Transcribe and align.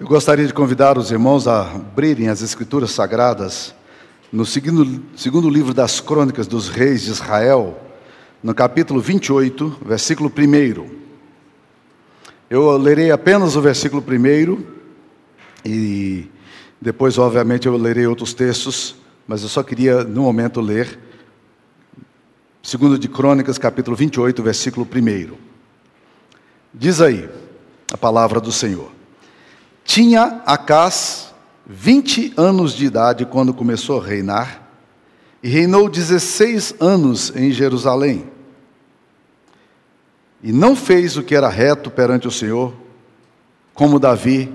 Eu 0.00 0.06
gostaria 0.06 0.46
de 0.46 0.54
convidar 0.54 0.96
os 0.96 1.10
irmãos 1.10 1.46
a 1.46 1.60
abrirem 1.72 2.30
as 2.30 2.40
Escrituras 2.40 2.90
Sagradas 2.90 3.74
no 4.32 4.46
segundo, 4.46 5.02
segundo 5.14 5.50
livro 5.50 5.74
das 5.74 6.00
Crônicas 6.00 6.46
dos 6.46 6.70
Reis 6.70 7.02
de 7.02 7.10
Israel, 7.10 7.78
no 8.42 8.54
capítulo 8.54 8.98
28, 8.98 9.80
versículo 9.84 10.32
1. 10.34 10.88
Eu 12.48 12.74
lerei 12.78 13.10
apenas 13.10 13.56
o 13.56 13.60
versículo 13.60 14.02
1 14.02 14.64
e 15.66 16.30
depois, 16.80 17.18
obviamente, 17.18 17.66
eu 17.68 17.76
lerei 17.76 18.06
outros 18.06 18.32
textos, 18.32 18.96
mas 19.28 19.42
eu 19.42 19.50
só 19.50 19.62
queria, 19.62 20.02
no 20.02 20.22
momento, 20.22 20.62
ler 20.62 20.98
segundo 22.62 22.98
de 22.98 23.06
Crônicas, 23.06 23.58
capítulo 23.58 23.94
28, 23.94 24.42
versículo 24.42 24.88
1. 24.90 25.36
Diz 26.72 27.02
aí 27.02 27.28
a 27.92 27.98
palavra 27.98 28.40
do 28.40 28.50
Senhor. 28.50 28.98
Tinha 29.90 30.40
Acás 30.46 31.34
20 31.66 32.34
anos 32.36 32.74
de 32.74 32.84
idade 32.84 33.26
quando 33.26 33.52
começou 33.52 34.00
a 34.00 34.06
reinar, 34.06 34.62
e 35.42 35.48
reinou 35.48 35.88
16 35.88 36.76
anos 36.78 37.34
em 37.34 37.50
Jerusalém. 37.50 38.30
E 40.44 40.52
não 40.52 40.76
fez 40.76 41.16
o 41.16 41.24
que 41.24 41.34
era 41.34 41.48
reto 41.48 41.90
perante 41.90 42.28
o 42.28 42.30
Senhor, 42.30 42.72
como 43.74 43.98
Davi, 43.98 44.48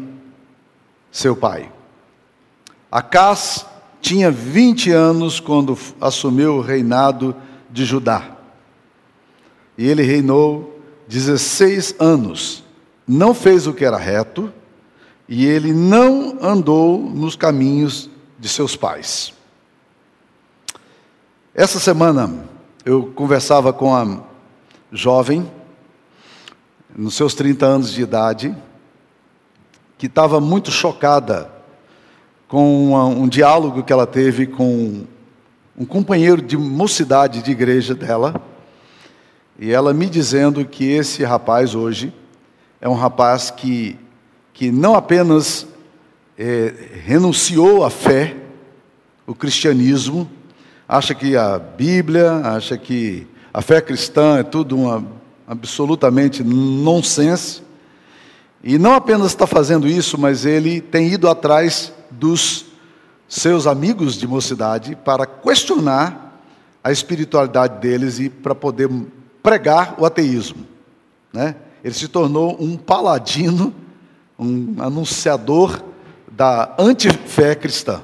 seu 1.12 1.36
pai. 1.36 1.70
Acás 2.90 3.66
tinha 4.00 4.32
20 4.32 4.90
anos 4.92 5.42
quando 5.42 5.78
assumiu 6.00 6.56
o 6.56 6.62
reinado 6.62 7.36
de 7.70 7.84
Judá. 7.84 8.38
E 9.78 9.86
ele 9.86 10.02
reinou 10.02 10.80
16 11.10 11.96
anos. 12.00 12.64
Não 13.06 13.34
fez 13.34 13.68
o 13.68 13.74
que 13.74 13.84
era 13.84 13.98
reto, 13.98 14.50
e 15.28 15.46
ele 15.46 15.74
não 15.74 16.38
andou 16.42 17.00
nos 17.00 17.36
caminhos 17.36 18.10
de 18.40 18.48
seus 18.48 18.76
pais. 18.76 19.34
Essa 21.54 21.80
semana 21.80 22.46
eu 22.84 23.12
conversava 23.16 23.74
com 23.74 23.96
a 23.96 24.22
jovem, 24.92 25.50
nos 26.96 27.16
seus 27.16 27.34
30 27.34 27.66
anos 27.66 27.92
de 27.92 28.02
idade, 28.02 28.56
que 29.98 30.06
estava 30.06 30.40
muito 30.40 30.70
chocada 30.70 31.52
com 32.48 32.90
uma, 32.90 33.06
um 33.06 33.28
diálogo 33.28 33.84
que 33.84 33.92
ela 33.92 34.06
teve 34.06 34.46
com 34.46 35.06
um 35.78 35.86
companheiro 35.86 36.42
de 36.42 36.58
mocidade 36.58 37.42
de 37.42 37.52
igreja 37.52 37.96
dela, 37.96 38.42
e 39.58 39.72
ela 39.72 39.94
me 39.94 40.08
dizendo 40.08 40.64
que 40.66 40.86
esse 40.86 41.24
rapaz 41.24 41.74
hoje 41.74 42.14
é 42.80 42.88
um 42.88 42.94
rapaz 42.94 43.50
que 43.50 43.98
que 44.56 44.72
não 44.72 44.96
apenas 44.96 45.68
é, 46.38 46.74
renunciou 47.04 47.84
à 47.84 47.90
fé, 47.90 48.38
o 49.28 49.36
cristianismo, 49.36 50.32
acha 50.88 51.14
que 51.14 51.36
a 51.36 51.60
Bíblia, 51.60 52.32
acha 52.38 52.78
que 52.78 53.28
a 53.54 53.62
fé 53.62 53.82
cristã 53.82 54.38
é 54.38 54.44
tudo 54.44 54.78
uma, 54.78 55.06
absolutamente 55.46 56.42
nonsense, 56.42 57.62
e 58.64 58.78
não 58.78 58.94
apenas 58.94 59.28
está 59.28 59.46
fazendo 59.46 59.88
isso, 59.90 60.18
mas 60.18 60.46
ele 60.46 60.80
tem 60.80 61.12
ido 61.12 61.28
atrás 61.28 61.92
dos 62.10 62.66
seus 63.28 63.68
amigos 63.68 64.16
de 64.16 64.26
mocidade 64.26 64.96
para 64.96 65.26
questionar 65.26 66.40
a 66.82 66.94
espiritualidade 66.94 67.82
deles 67.82 68.20
e 68.20 68.30
para 68.30 68.56
poder 68.56 68.90
pregar 69.44 69.96
o 70.00 70.06
ateísmo. 70.06 70.66
Né? 71.34 71.58
Ele 71.84 71.94
se 71.94 72.08
tornou 72.08 72.56
um 72.58 72.78
paladino 72.78 73.76
um 74.38 74.76
anunciador 74.80 75.82
da 76.32 76.76
antifé 76.78 77.56
cristã. 77.56 78.02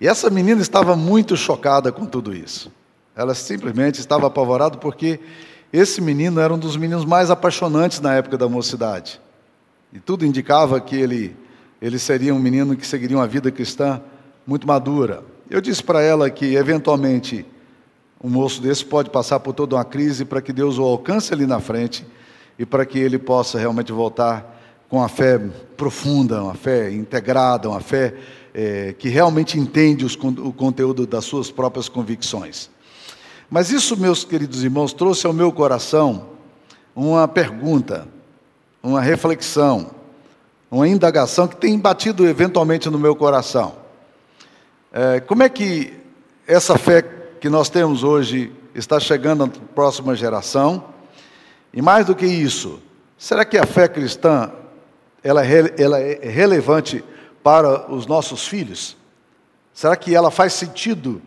E 0.00 0.06
essa 0.06 0.30
menina 0.30 0.60
estava 0.60 0.96
muito 0.96 1.36
chocada 1.36 1.90
com 1.90 2.06
tudo 2.06 2.34
isso. 2.34 2.70
Ela 3.16 3.34
simplesmente 3.34 4.00
estava 4.00 4.26
apavorada 4.26 4.78
porque 4.78 5.20
esse 5.72 6.00
menino 6.00 6.40
era 6.40 6.52
um 6.52 6.58
dos 6.58 6.76
meninos 6.76 7.04
mais 7.04 7.30
apaixonantes 7.30 8.00
na 8.00 8.14
época 8.14 8.36
da 8.36 8.48
mocidade. 8.48 9.20
E 9.92 9.98
tudo 10.00 10.26
indicava 10.26 10.80
que 10.80 10.96
ele, 10.96 11.36
ele 11.80 11.98
seria 11.98 12.34
um 12.34 12.38
menino 12.38 12.76
que 12.76 12.86
seguiria 12.86 13.16
uma 13.16 13.26
vida 13.26 13.50
cristã 13.50 14.00
muito 14.46 14.66
madura. 14.66 15.22
Eu 15.48 15.60
disse 15.60 15.82
para 15.82 16.02
ela 16.02 16.28
que, 16.30 16.54
eventualmente, 16.54 17.46
um 18.22 18.28
moço 18.28 18.60
desse 18.60 18.84
pode 18.84 19.10
passar 19.10 19.40
por 19.40 19.52
toda 19.52 19.76
uma 19.76 19.84
crise 19.84 20.24
para 20.24 20.40
que 20.40 20.52
Deus 20.52 20.78
o 20.78 20.82
alcance 20.82 21.32
ali 21.32 21.46
na 21.46 21.60
frente 21.60 22.06
e 22.58 22.64
para 22.64 22.86
que 22.86 22.98
ele 22.98 23.18
possa 23.18 23.58
realmente 23.58 23.92
voltar 23.92 24.53
com 24.94 25.02
a 25.02 25.08
fé 25.08 25.40
profunda, 25.76 26.40
uma 26.40 26.54
fé 26.54 26.92
integrada, 26.92 27.68
uma 27.68 27.80
fé 27.80 28.14
é, 28.54 28.94
que 28.96 29.08
realmente 29.08 29.58
entende 29.58 30.04
os, 30.04 30.14
o 30.14 30.52
conteúdo 30.52 31.04
das 31.04 31.24
suas 31.24 31.50
próprias 31.50 31.88
convicções. 31.88 32.70
Mas 33.50 33.72
isso, 33.72 33.96
meus 33.96 34.22
queridos 34.22 34.62
irmãos, 34.62 34.92
trouxe 34.92 35.26
ao 35.26 35.32
meu 35.32 35.50
coração 35.50 36.28
uma 36.94 37.26
pergunta, 37.26 38.06
uma 38.80 39.00
reflexão, 39.00 39.90
uma 40.70 40.86
indagação 40.86 41.48
que 41.48 41.56
tem 41.56 41.76
batido 41.76 42.24
eventualmente 42.24 42.88
no 42.88 42.96
meu 42.96 43.16
coração. 43.16 43.74
É, 44.92 45.18
como 45.18 45.42
é 45.42 45.48
que 45.48 45.92
essa 46.46 46.78
fé 46.78 47.02
que 47.40 47.48
nós 47.48 47.68
temos 47.68 48.04
hoje 48.04 48.52
está 48.72 49.00
chegando 49.00 49.42
à 49.42 49.48
próxima 49.74 50.14
geração? 50.14 50.84
E 51.72 51.82
mais 51.82 52.06
do 52.06 52.14
que 52.14 52.26
isso, 52.26 52.78
será 53.18 53.44
que 53.44 53.58
a 53.58 53.66
fé 53.66 53.88
cristã 53.88 54.52
ela 55.24 55.44
é, 55.44 55.74
ela 55.78 55.98
é 55.98 56.28
relevante 56.28 57.02
para 57.42 57.90
os 57.90 58.06
nossos 58.06 58.46
filhos? 58.46 58.96
Será 59.72 59.96
que 59.96 60.14
ela 60.14 60.30
faz 60.30 60.52
sentido 60.52 61.20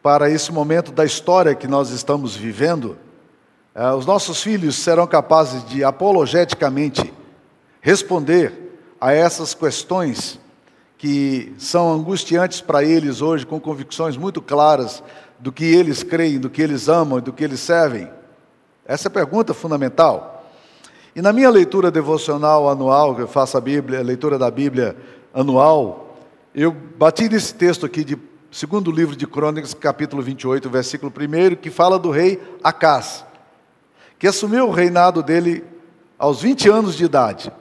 para 0.00 0.30
esse 0.30 0.52
momento 0.52 0.92
da 0.92 1.04
história 1.04 1.54
que 1.54 1.66
nós 1.66 1.90
estamos 1.90 2.36
vivendo? 2.36 2.96
É, 3.74 3.92
os 3.92 4.06
nossos 4.06 4.40
filhos 4.40 4.76
serão 4.76 5.06
capazes 5.06 5.64
de 5.66 5.82
apologeticamente 5.82 7.12
responder 7.80 8.78
a 9.00 9.12
essas 9.12 9.52
questões 9.52 10.38
que 10.96 11.52
são 11.58 11.92
angustiantes 11.92 12.60
para 12.60 12.84
eles 12.84 13.20
hoje, 13.20 13.44
com 13.44 13.58
convicções 13.58 14.16
muito 14.16 14.40
claras 14.40 15.02
do 15.38 15.50
que 15.50 15.64
eles 15.64 16.02
creem, 16.02 16.38
do 16.38 16.50
que 16.50 16.62
eles 16.62 16.88
amam, 16.88 17.20
do 17.20 17.32
que 17.32 17.42
eles 17.42 17.60
servem? 17.60 18.08
Essa 18.84 19.08
é 19.08 19.10
a 19.10 19.12
pergunta 19.12 19.54
fundamental. 19.54 20.39
E 21.14 21.20
na 21.20 21.32
minha 21.32 21.50
leitura 21.50 21.90
devocional 21.90 22.68
anual, 22.68 23.16
que 23.16 23.22
eu 23.22 23.28
faço 23.28 23.58
a 23.58 23.60
Bíblia, 23.60 23.98
a 23.98 24.02
leitura 24.02 24.38
da 24.38 24.50
Bíblia 24.50 24.96
anual, 25.34 26.16
eu 26.54 26.70
bati 26.70 27.28
nesse 27.28 27.54
texto 27.54 27.84
aqui 27.84 28.04
de 28.04 28.16
segundo 28.50 28.92
livro 28.92 29.16
de 29.16 29.26
Crônicas, 29.26 29.74
capítulo 29.74 30.22
28, 30.22 30.70
versículo 30.70 31.12
1, 31.12 31.56
que 31.56 31.70
fala 31.70 31.98
do 31.98 32.10
rei 32.10 32.40
Acás, 32.62 33.24
que 34.18 34.26
assumiu 34.26 34.68
o 34.68 34.72
reinado 34.72 35.22
dele 35.22 35.64
aos 36.16 36.42
20 36.42 36.68
anos 36.68 36.94
de 36.94 37.04
idade. 37.04 37.52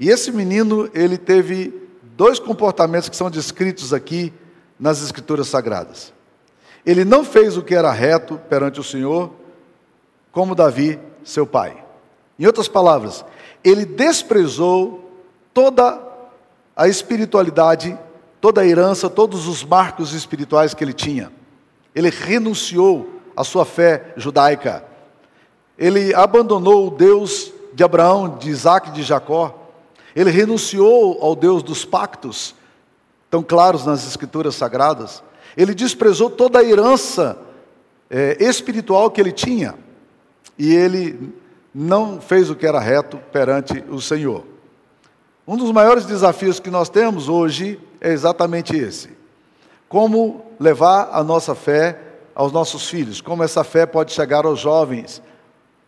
E 0.00 0.08
esse 0.08 0.32
menino, 0.32 0.90
ele 0.94 1.18
teve 1.18 1.88
dois 2.16 2.38
comportamentos 2.38 3.08
que 3.08 3.16
são 3.16 3.30
descritos 3.30 3.92
aqui 3.92 4.32
nas 4.78 5.02
escrituras 5.02 5.48
sagradas. 5.48 6.12
Ele 6.84 7.04
não 7.04 7.24
fez 7.24 7.56
o 7.56 7.62
que 7.62 7.74
era 7.74 7.90
reto 7.90 8.38
perante 8.48 8.80
o 8.80 8.84
Senhor, 8.84 9.32
como 10.32 10.54
Davi, 10.54 10.98
seu 11.24 11.46
pai. 11.46 11.85
Em 12.38 12.46
outras 12.46 12.68
palavras, 12.68 13.24
ele 13.64 13.84
desprezou 13.84 15.10
toda 15.54 16.00
a 16.76 16.86
espiritualidade, 16.86 17.98
toda 18.40 18.60
a 18.60 18.66
herança, 18.66 19.08
todos 19.08 19.48
os 19.48 19.64
marcos 19.64 20.12
espirituais 20.12 20.74
que 20.74 20.84
ele 20.84 20.92
tinha. 20.92 21.32
Ele 21.94 22.10
renunciou 22.10 23.08
à 23.34 23.42
sua 23.42 23.64
fé 23.64 24.12
judaica. 24.16 24.84
Ele 25.78 26.14
abandonou 26.14 26.88
o 26.88 26.90
Deus 26.90 27.52
de 27.72 27.82
Abraão, 27.82 28.36
de 28.36 28.50
Isaac 28.50 28.90
e 28.90 28.92
de 28.92 29.02
Jacó. 29.02 29.54
Ele 30.14 30.30
renunciou 30.30 31.18
ao 31.22 31.34
Deus 31.34 31.62
dos 31.62 31.84
pactos, 31.84 32.54
tão 33.30 33.42
claros 33.42 33.86
nas 33.86 34.06
Escrituras 34.06 34.54
Sagradas. 34.54 35.22
Ele 35.56 35.74
desprezou 35.74 36.28
toda 36.28 36.58
a 36.58 36.64
herança 36.64 37.38
é, 38.10 38.36
espiritual 38.40 39.10
que 39.10 39.20
ele 39.20 39.32
tinha. 39.32 39.74
E 40.58 40.74
ele 40.74 41.34
não 41.78 42.22
fez 42.22 42.48
o 42.48 42.56
que 42.56 42.66
era 42.66 42.80
reto 42.80 43.18
perante 43.30 43.84
o 43.90 44.00
Senhor. 44.00 44.46
Um 45.46 45.58
dos 45.58 45.70
maiores 45.70 46.06
desafios 46.06 46.58
que 46.58 46.70
nós 46.70 46.88
temos 46.88 47.28
hoje 47.28 47.78
é 48.00 48.10
exatamente 48.10 48.74
esse: 48.74 49.10
como 49.86 50.46
levar 50.58 51.10
a 51.12 51.22
nossa 51.22 51.54
fé 51.54 52.00
aos 52.34 52.50
nossos 52.50 52.88
filhos, 52.88 53.20
como 53.20 53.44
essa 53.44 53.62
fé 53.62 53.84
pode 53.84 54.14
chegar 54.14 54.46
aos 54.46 54.58
jovens, 54.58 55.20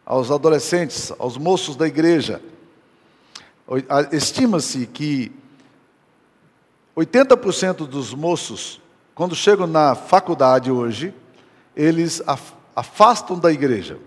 aos 0.05 0.31
adolescentes, 0.31 1.11
aos 1.19 1.39
moços 1.39 1.75
da 1.75 1.87
igreja. 1.87 2.43
Estima-se 4.13 4.87
que 4.87 5.33
80% 6.95 7.87
dos 7.87 8.13
moços, 8.13 8.79
quando 9.15 9.35
chegam 9.35 9.67
na 9.67 9.95
faculdade 9.95 10.71
hoje, 10.71 11.15
eles 11.75 12.23
afastam 12.77 13.39
da 13.39 13.51
igreja. 13.51 13.99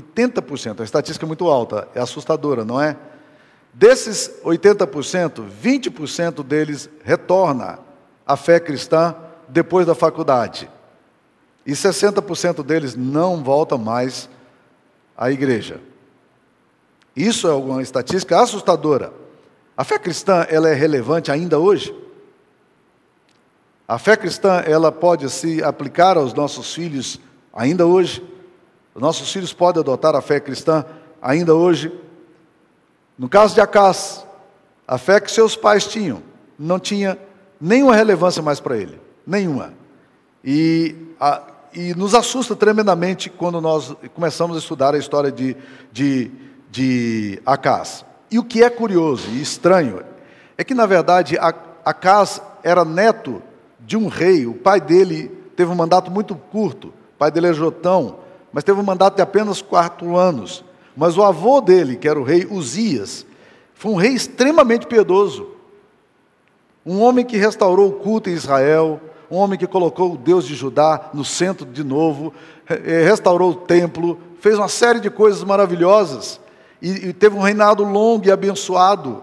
80%, 0.00 0.80
a 0.80 0.84
estatística 0.84 1.24
é 1.24 1.28
muito 1.28 1.48
alta, 1.48 1.88
é 1.94 2.00
assustadora, 2.00 2.64
não 2.64 2.80
é? 2.80 2.96
Desses 3.72 4.30
80%, 4.44 5.44
20% 5.62 6.42
deles 6.42 6.88
retorna 7.04 7.78
à 8.26 8.36
fé 8.36 8.58
cristã 8.58 9.14
depois 9.48 9.86
da 9.86 9.94
faculdade. 9.94 10.70
E 11.64 11.72
60% 11.72 12.62
deles 12.62 12.94
não 12.94 13.42
voltam 13.42 13.76
mais 13.76 14.28
à 15.16 15.30
igreja. 15.30 15.80
Isso 17.14 17.48
é 17.48 17.52
uma 17.52 17.82
estatística 17.82 18.40
assustadora. 18.40 19.12
A 19.76 19.84
fé 19.84 19.98
cristã, 19.98 20.46
ela 20.48 20.68
é 20.68 20.74
relevante 20.74 21.30
ainda 21.30 21.58
hoje? 21.58 21.94
A 23.88 23.98
fé 23.98 24.16
cristã, 24.16 24.62
ela 24.66 24.90
pode 24.90 25.28
se 25.30 25.62
aplicar 25.62 26.16
aos 26.16 26.32
nossos 26.34 26.74
filhos 26.74 27.20
ainda 27.52 27.86
hoje? 27.86 28.35
Os 28.96 29.02
nossos 29.02 29.30
filhos 29.30 29.52
podem 29.52 29.82
adotar 29.82 30.16
a 30.16 30.22
fé 30.22 30.40
cristã 30.40 30.82
ainda 31.20 31.54
hoje? 31.54 31.92
No 33.18 33.28
caso 33.28 33.54
de 33.54 33.60
Acás, 33.60 34.26
a 34.88 34.96
fé 34.96 35.20
que 35.20 35.30
seus 35.30 35.54
pais 35.54 35.86
tinham 35.86 36.22
não 36.58 36.80
tinha 36.80 37.18
nenhuma 37.60 37.94
relevância 37.94 38.42
mais 38.42 38.58
para 38.58 38.78
ele, 38.78 38.98
nenhuma. 39.26 39.74
E, 40.42 40.94
a, 41.20 41.42
e 41.74 41.94
nos 41.94 42.14
assusta 42.14 42.56
tremendamente 42.56 43.28
quando 43.28 43.60
nós 43.60 43.94
começamos 44.14 44.56
a 44.56 44.60
estudar 44.60 44.94
a 44.94 44.98
história 44.98 45.30
de, 45.30 45.54
de, 45.92 46.30
de 46.70 47.42
Acás. 47.44 48.02
E 48.30 48.38
o 48.38 48.44
que 48.44 48.62
é 48.62 48.70
curioso 48.70 49.28
e 49.28 49.42
estranho 49.42 50.02
é 50.56 50.64
que, 50.64 50.72
na 50.72 50.86
verdade, 50.86 51.36
Acás 51.84 52.40
era 52.62 52.82
neto 52.82 53.42
de 53.78 53.94
um 53.94 54.08
rei, 54.08 54.46
o 54.46 54.54
pai 54.54 54.80
dele 54.80 55.28
teve 55.54 55.70
um 55.70 55.74
mandato 55.74 56.10
muito 56.10 56.34
curto, 56.34 56.88
o 56.88 57.18
pai 57.18 57.30
dele 57.30 57.48
é 57.48 57.52
Jotão, 57.52 58.24
mas 58.52 58.64
teve 58.64 58.80
um 58.80 58.84
mandato 58.84 59.16
de 59.16 59.22
apenas 59.22 59.60
quatro 59.60 60.16
anos. 60.16 60.64
Mas 60.96 61.16
o 61.16 61.22
avô 61.22 61.60
dele, 61.60 61.96
que 61.96 62.08
era 62.08 62.18
o 62.18 62.24
rei 62.24 62.46
Uzias, 62.50 63.26
foi 63.74 63.92
um 63.92 63.96
rei 63.96 64.12
extremamente 64.12 64.86
piedoso. 64.86 65.48
Um 66.84 67.02
homem 67.02 67.24
que 67.24 67.36
restaurou 67.36 67.88
o 67.88 67.92
culto 67.92 68.30
em 68.30 68.32
Israel, 68.32 69.00
um 69.30 69.36
homem 69.36 69.58
que 69.58 69.66
colocou 69.66 70.12
o 70.12 70.16
Deus 70.16 70.46
de 70.46 70.54
Judá 70.54 71.10
no 71.12 71.24
centro 71.24 71.66
de 71.66 71.82
novo, 71.84 72.32
restaurou 73.04 73.50
o 73.50 73.54
templo, 73.56 74.18
fez 74.40 74.56
uma 74.56 74.68
série 74.68 75.00
de 75.00 75.10
coisas 75.10 75.42
maravilhosas 75.44 76.40
e, 76.80 77.08
e 77.08 77.12
teve 77.12 77.36
um 77.36 77.40
reinado 77.40 77.84
longo 77.84 78.26
e 78.26 78.30
abençoado. 78.30 79.22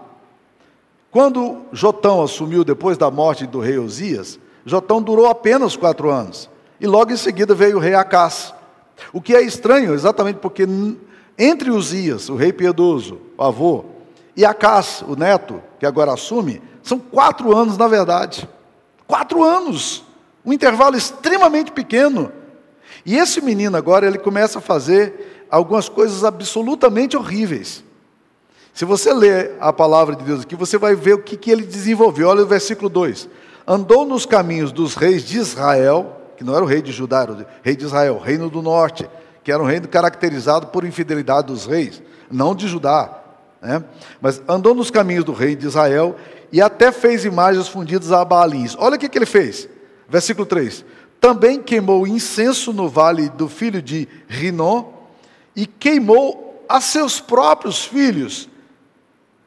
Quando 1.10 1.62
Jotão 1.72 2.22
assumiu 2.22 2.64
depois 2.64 2.98
da 2.98 3.10
morte 3.10 3.46
do 3.46 3.60
rei 3.60 3.78
Uzias, 3.78 4.38
Jotão 4.66 5.00
durou 5.00 5.26
apenas 5.26 5.76
quatro 5.76 6.10
anos. 6.10 6.50
E 6.80 6.86
logo 6.86 7.12
em 7.12 7.16
seguida 7.16 7.54
veio 7.54 7.76
o 7.76 7.80
rei 7.80 7.94
Acás. 7.94 8.52
O 9.12 9.20
que 9.20 9.34
é 9.34 9.42
estranho, 9.42 9.94
exatamente 9.94 10.38
porque 10.38 10.66
entre 11.38 11.70
Uzias, 11.70 12.28
o 12.28 12.36
rei 12.36 12.52
piedoso, 12.52 13.20
o 13.36 13.42
avô, 13.42 13.84
e 14.36 14.44
Acás, 14.44 15.04
o 15.06 15.16
neto, 15.16 15.62
que 15.78 15.86
agora 15.86 16.12
assume, 16.12 16.60
são 16.82 16.98
quatro 16.98 17.56
anos 17.56 17.78
na 17.78 17.86
verdade. 17.86 18.48
Quatro 19.06 19.42
anos. 19.42 20.04
Um 20.44 20.52
intervalo 20.52 20.96
extremamente 20.96 21.72
pequeno. 21.72 22.32
E 23.06 23.16
esse 23.16 23.40
menino 23.40 23.76
agora, 23.76 24.06
ele 24.06 24.18
começa 24.18 24.58
a 24.58 24.62
fazer 24.62 25.46
algumas 25.50 25.88
coisas 25.88 26.24
absolutamente 26.24 27.16
horríveis. 27.16 27.84
Se 28.72 28.84
você 28.84 29.12
ler 29.12 29.56
a 29.60 29.72
palavra 29.72 30.16
de 30.16 30.24
Deus 30.24 30.42
aqui, 30.42 30.56
você 30.56 30.76
vai 30.76 30.94
ver 30.94 31.14
o 31.14 31.22
que, 31.22 31.36
que 31.36 31.50
ele 31.50 31.64
desenvolveu. 31.64 32.28
Olha 32.28 32.42
o 32.42 32.46
versículo 32.46 32.88
2 32.88 33.28
andou 33.66 34.04
nos 34.04 34.26
caminhos 34.26 34.72
dos 34.72 34.94
reis 34.94 35.24
de 35.24 35.38
Israel, 35.38 36.20
que 36.36 36.44
não 36.44 36.54
era 36.54 36.64
o 36.64 36.66
rei 36.66 36.82
de 36.82 36.92
Judá, 36.92 37.22
era 37.22 37.32
o 37.32 37.46
rei 37.62 37.76
de 37.76 37.84
Israel, 37.84 38.18
reino 38.18 38.50
do 38.50 38.62
norte, 38.62 39.08
que 39.42 39.52
era 39.52 39.62
um 39.62 39.66
reino 39.66 39.88
caracterizado 39.88 40.68
por 40.68 40.84
infidelidade 40.84 41.48
dos 41.48 41.66
reis, 41.66 42.02
não 42.30 42.54
de 42.54 42.66
Judá. 42.68 43.20
Né? 43.60 43.84
Mas 44.20 44.42
andou 44.48 44.74
nos 44.74 44.90
caminhos 44.90 45.24
do 45.24 45.32
rei 45.32 45.54
de 45.54 45.66
Israel 45.66 46.16
e 46.52 46.60
até 46.60 46.92
fez 46.92 47.24
imagens 47.24 47.68
fundidas 47.68 48.12
a 48.12 48.24
Baalins. 48.24 48.76
Olha 48.78 48.96
o 48.96 48.98
que, 48.98 49.08
que 49.08 49.18
ele 49.18 49.26
fez. 49.26 49.68
Versículo 50.08 50.46
3. 50.46 50.84
Também 51.20 51.62
queimou 51.62 52.06
incenso 52.06 52.72
no 52.72 52.88
vale 52.88 53.28
do 53.30 53.48
filho 53.48 53.80
de 53.80 54.08
Rinom 54.28 54.92
e 55.56 55.66
queimou 55.66 56.64
a 56.68 56.80
seus 56.80 57.20
próprios 57.20 57.84
filhos 57.84 58.48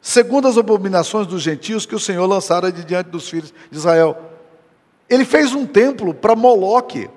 segundo 0.08 0.48
as 0.48 0.58
abominações 0.58 1.28
dos 1.28 1.42
gentios 1.42 1.86
que 1.86 1.94
o 1.94 2.00
Senhor 2.00 2.26
lançara 2.26 2.72
de 2.72 2.84
diante 2.86 3.10
dos 3.10 3.30
filhos 3.30 3.54
de 3.70 3.78
Israel. 3.78 4.18
Ele 5.10 5.26
fez 5.26 5.54
um 5.54 5.66
templo 5.66 6.14
para 6.14 6.36
Moloque, 6.36 7.10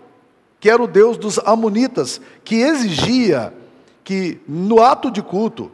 que 0.58 0.70
era 0.70 0.82
o 0.82 0.87
deus 0.87 1.16
dos 1.16 1.38
amonitas, 1.38 2.20
que 2.44 2.56
exigia 2.56 3.52
que 4.04 4.40
no 4.46 4.82
ato 4.82 5.10
de 5.10 5.22
culto 5.22 5.70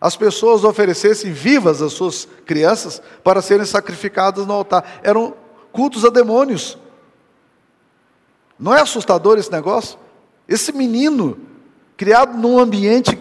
as 0.00 0.16
pessoas 0.16 0.64
oferecessem 0.64 1.30
vivas 1.32 1.82
as 1.82 1.92
suas 1.92 2.26
crianças 2.46 3.02
para 3.22 3.42
serem 3.42 3.66
sacrificadas 3.66 4.46
no 4.46 4.54
altar. 4.54 5.00
Eram 5.02 5.34
cultos 5.70 6.04
a 6.04 6.08
demônios. 6.08 6.78
Não 8.58 8.74
é 8.74 8.80
assustador 8.80 9.38
esse 9.38 9.52
negócio? 9.52 9.98
Esse 10.48 10.72
menino, 10.72 11.38
criado 11.96 12.36
num 12.36 12.58
ambiente 12.58 13.18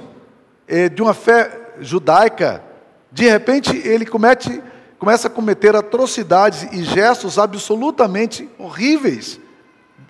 eh, 0.68 0.90
de 0.90 1.02
uma 1.02 1.14
fé 1.14 1.74
judaica, 1.80 2.64
de 3.12 3.28
repente, 3.28 3.76
ele 3.76 4.06
comete, 4.06 4.62
começa 5.00 5.30
a 5.30 5.32
cometer 5.32 5.76
atrocidades 5.76 6.64
e 6.74 6.84
gestos 6.84 7.40
absolutamente 7.40 8.50
horríveis, 8.60 9.40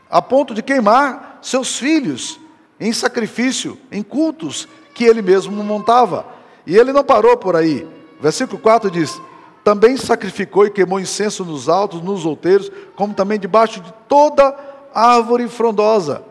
a 0.10 0.20
ponto 0.22 0.54
de 0.54 0.64
queimar 0.64 1.38
seus 1.42 1.78
filhos 1.78 2.40
em 2.80 2.92
sacrifício, 2.92 3.78
em 3.92 4.02
cultos 4.02 4.68
que 4.96 5.06
ele 5.06 5.22
mesmo 5.22 5.64
montava. 5.64 6.26
E 6.66 6.76
ele 6.76 6.92
não 6.92 7.04
parou 7.04 7.38
por 7.38 7.56
aí. 7.56 7.88
Versículo 8.20 8.60
4 8.60 8.90
diz: 8.90 9.22
Também 9.64 9.96
sacrificou 9.96 10.66
e 10.66 10.72
queimou 10.72 11.00
incenso 11.00 11.46
nos 11.46 11.70
altos, 11.70 12.02
nos 12.02 12.26
outeiros, 12.26 12.72
como 12.96 13.14
também 13.14 13.40
debaixo 13.40 13.80
de 13.80 13.94
toda 14.08 14.56
árvore 14.94 15.48
frondosa. 15.48 16.24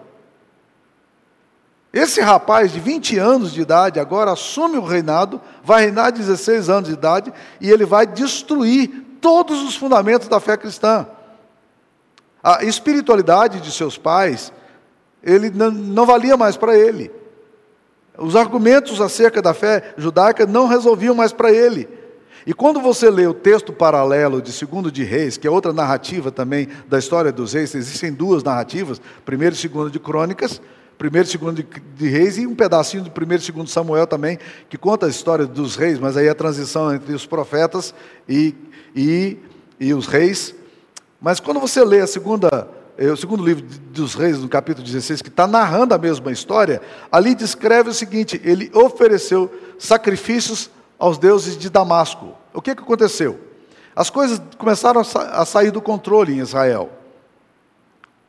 Esse 1.92 2.20
rapaz 2.20 2.70
de 2.72 2.80
20 2.80 3.18
anos 3.18 3.52
de 3.52 3.62
idade 3.62 3.98
agora 3.98 4.32
assume 4.32 4.76
o 4.76 4.84
reinado, 4.84 5.40
vai 5.64 5.84
reinar 5.84 6.12
16 6.12 6.68
anos 6.68 6.88
de 6.88 6.94
idade 6.94 7.32
e 7.60 7.70
ele 7.70 7.86
vai 7.86 8.06
destruir 8.06 9.04
todos 9.20 9.62
os 9.62 9.74
fundamentos 9.74 10.28
da 10.28 10.38
fé 10.38 10.56
cristã. 10.56 11.06
A 12.42 12.62
espiritualidade 12.62 13.60
de 13.60 13.72
seus 13.72 13.96
pais, 13.96 14.52
ele 15.22 15.50
não, 15.50 16.04
valia 16.04 16.36
mais 16.36 16.56
para 16.56 16.76
ele. 16.76 17.10
Os 18.16 18.36
argumentos 18.36 19.00
acerca 19.00 19.40
da 19.40 19.54
fé 19.54 19.94
judaica 19.96 20.46
não 20.46 20.66
resolviam 20.66 21.14
mais 21.14 21.32
para 21.32 21.50
ele. 21.52 21.88
E 22.46 22.52
quando 22.52 22.80
você 22.80 23.10
lê 23.10 23.26
o 23.26 23.34
texto 23.34 23.72
paralelo 23.72 24.40
de 24.40 24.52
Segundo 24.52 24.90
de 24.90 25.04
Reis, 25.04 25.36
que 25.36 25.46
é 25.46 25.50
outra 25.50 25.72
narrativa 25.72 26.30
também 26.30 26.68
da 26.86 26.98
história 26.98 27.32
dos 27.32 27.52
reis, 27.52 27.74
existem 27.74 28.12
duas 28.12 28.42
narrativas, 28.42 29.00
primeiro 29.24 29.54
e 29.54 29.58
segundo 29.58 29.90
de 29.90 29.98
Crônicas, 29.98 30.60
primeiro 30.98 31.28
e 31.28 31.30
segundo 31.30 31.62
de, 31.62 32.08
Reis 32.08 32.36
e 32.36 32.46
um 32.46 32.56
pedacinho 32.56 33.04
do 33.04 33.10
primeiro 33.10 33.40
e 33.40 33.46
segundo 33.46 33.70
Samuel 33.70 34.06
também, 34.06 34.38
que 34.68 34.76
conta 34.76 35.06
a 35.06 35.08
história 35.08 35.46
dos 35.46 35.76
reis, 35.76 35.98
mas 35.98 36.16
aí 36.16 36.28
a 36.28 36.34
transição 36.34 36.92
entre 36.92 37.14
os 37.14 37.24
profetas 37.24 37.94
e, 38.28 38.54
e, 38.94 39.38
e 39.78 39.94
os 39.94 40.08
reis. 40.08 40.54
Mas 41.20 41.38
quando 41.38 41.60
você 41.60 41.84
lê 41.84 42.00
a 42.00 42.06
segunda, 42.06 42.68
é, 42.98 43.06
o 43.06 43.16
segundo 43.16 43.44
livro 43.44 43.64
dos 43.92 44.14
reis, 44.14 44.38
no 44.38 44.48
capítulo 44.48 44.84
16, 44.84 45.22
que 45.22 45.28
está 45.28 45.46
narrando 45.46 45.94
a 45.94 45.98
mesma 45.98 46.32
história, 46.32 46.82
ali 47.12 47.34
descreve 47.34 47.90
o 47.90 47.94
seguinte: 47.94 48.40
ele 48.44 48.68
ofereceu 48.74 49.52
sacrifícios 49.78 50.68
aos 50.98 51.16
deuses 51.16 51.56
de 51.56 51.70
Damasco. 51.70 52.34
O 52.52 52.60
que, 52.60 52.74
que 52.74 52.82
aconteceu? 52.82 53.38
As 53.94 54.10
coisas 54.10 54.40
começaram 54.58 55.00
a, 55.00 55.04
sa 55.04 55.22
a 55.30 55.44
sair 55.44 55.70
do 55.70 55.80
controle 55.80 56.32
em 56.32 56.38
Israel. 56.38 56.97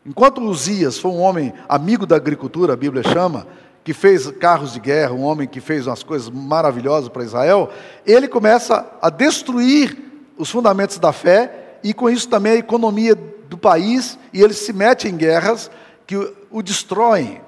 Enquanto 0.10 0.42
Uzias 0.42 0.98
foi 0.98 1.12
um 1.12 1.20
homem 1.20 1.54
amigo 1.68 2.04
da 2.04 2.16
agricultura, 2.16 2.74
a 2.74 2.76
Bíblia 2.76 3.04
chama, 3.04 3.46
que 3.84 3.94
fez 3.94 4.26
carros 4.32 4.74
de 4.74 4.80
guerra, 4.80 5.14
um 5.14 5.22
homem 5.22 5.48
que 5.48 5.62
fez 5.62 5.86
umas 5.86 6.02
coisas 6.02 6.32
maravilhosas 6.32 7.10
para 7.10 7.24
Israel, 7.24 7.70
ele 8.08 8.28
começa 8.28 8.92
a 9.00 9.12
destruir 9.12 9.96
os 10.36 10.50
fundamentos 10.50 10.98
da 10.98 11.14
fé 11.14 11.78
e 11.84 11.94
com 11.94 12.10
isso 12.10 12.28
também 12.28 12.54
a 12.54 12.56
economia 12.56 13.14
do 13.14 13.56
país, 13.56 14.18
e 14.34 14.42
ele 14.42 14.54
se 14.56 14.74
mete 14.74 15.08
em 15.08 15.16
guerras 15.16 15.70
que 16.08 16.16
o 16.50 16.64
destroem. 16.64 17.40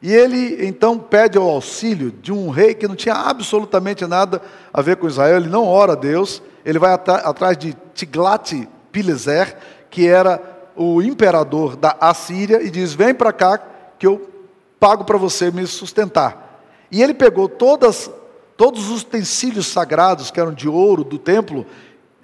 E 0.00 0.12
ele 0.12 0.64
então 0.64 0.96
pede 0.96 1.36
o 1.36 1.42
auxílio 1.42 2.12
de 2.12 2.30
um 2.30 2.48
rei 2.48 2.74
que 2.74 2.86
não 2.86 2.94
tinha 2.94 3.14
absolutamente 3.16 4.06
nada 4.06 4.40
a 4.72 4.80
ver 4.80 4.98
com 4.98 5.08
Israel, 5.08 5.36
ele 5.36 5.48
não 5.48 5.66
ora 5.66 5.94
a 5.94 5.96
Deus, 5.96 6.40
ele 6.64 6.78
vai 6.78 6.92
atrás 6.92 7.58
de 7.58 7.76
Tiglat-Pileser, 7.92 9.56
que 9.90 10.06
era 10.06 10.51
o 10.76 11.02
imperador 11.02 11.76
da 11.76 11.96
Assíria 12.00 12.62
e 12.62 12.70
diz: 12.70 12.92
Vem 12.94 13.14
para 13.14 13.32
cá 13.32 13.58
que 13.98 14.06
eu 14.06 14.30
pago 14.78 15.04
para 15.04 15.18
você 15.18 15.50
me 15.50 15.66
sustentar. 15.66 16.60
E 16.90 17.02
ele 17.02 17.14
pegou 17.14 17.48
todas, 17.48 18.10
todos 18.56 18.90
os 18.90 19.02
utensílios 19.02 19.66
sagrados 19.66 20.30
que 20.30 20.40
eram 20.40 20.52
de 20.52 20.68
ouro 20.68 21.04
do 21.04 21.18
templo, 21.18 21.64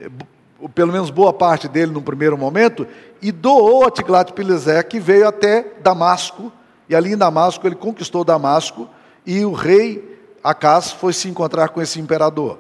eh, 0.00 0.10
pelo 0.74 0.92
menos 0.92 1.10
boa 1.10 1.32
parte 1.32 1.68
dele 1.68 1.92
no 1.92 2.02
primeiro 2.02 2.36
momento, 2.36 2.86
e 3.22 3.30
doou 3.30 3.84
a 3.84 3.90
Tiglat-Pileser, 3.90 4.86
que 4.88 4.98
veio 4.98 5.28
até 5.28 5.74
Damasco, 5.80 6.52
e 6.88 6.96
ali 6.96 7.12
em 7.12 7.16
Damasco 7.16 7.66
ele 7.66 7.76
conquistou 7.76 8.24
Damasco, 8.24 8.88
e 9.24 9.44
o 9.44 9.52
rei 9.52 10.18
Acás 10.42 10.90
foi 10.92 11.12
se 11.12 11.28
encontrar 11.28 11.68
com 11.68 11.82
esse 11.82 12.00
imperador. 12.00 12.58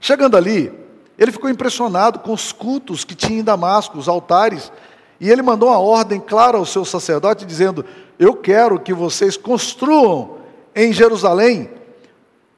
Chegando 0.00 0.36
ali, 0.36 0.72
ele 1.18 1.30
ficou 1.30 1.50
impressionado 1.50 2.20
com 2.20 2.32
os 2.32 2.50
cultos 2.50 3.04
que 3.04 3.14
tinha 3.14 3.40
em 3.40 3.44
Damasco, 3.44 3.98
os 3.98 4.08
altares, 4.08 4.72
e 5.20 5.30
ele 5.30 5.42
mandou 5.42 5.68
uma 5.68 5.78
ordem 5.78 6.18
clara 6.18 6.56
ao 6.56 6.64
seu 6.64 6.84
sacerdote, 6.84 7.44
dizendo: 7.44 7.84
Eu 8.18 8.34
quero 8.34 8.80
que 8.80 8.94
vocês 8.94 9.36
construam 9.36 10.38
em 10.74 10.92
Jerusalém 10.92 11.68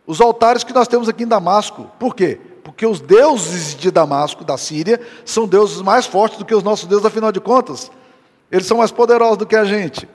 os 0.06 0.20
altares 0.20 0.62
que 0.62 0.72
nós 0.72 0.86
temos 0.86 1.08
aqui 1.08 1.24
em 1.24 1.28
Damasco. 1.28 1.90
Por 1.98 2.14
quê? 2.14 2.40
Porque 2.62 2.86
os 2.86 3.00
deuses 3.00 3.74
de 3.74 3.90
Damasco, 3.90 4.44
da 4.44 4.56
Síria, 4.56 5.00
são 5.24 5.48
deuses 5.48 5.82
mais 5.82 6.06
fortes 6.06 6.38
do 6.38 6.44
que 6.44 6.54
os 6.54 6.62
nossos 6.62 6.86
deuses, 6.86 7.04
afinal 7.04 7.32
de 7.32 7.40
contas. 7.40 7.90
Eles 8.50 8.66
são 8.66 8.78
mais 8.78 8.92
poderosos 8.92 9.38
do 9.38 9.46
que 9.46 9.56
a 9.56 9.64
gente. 9.64 10.08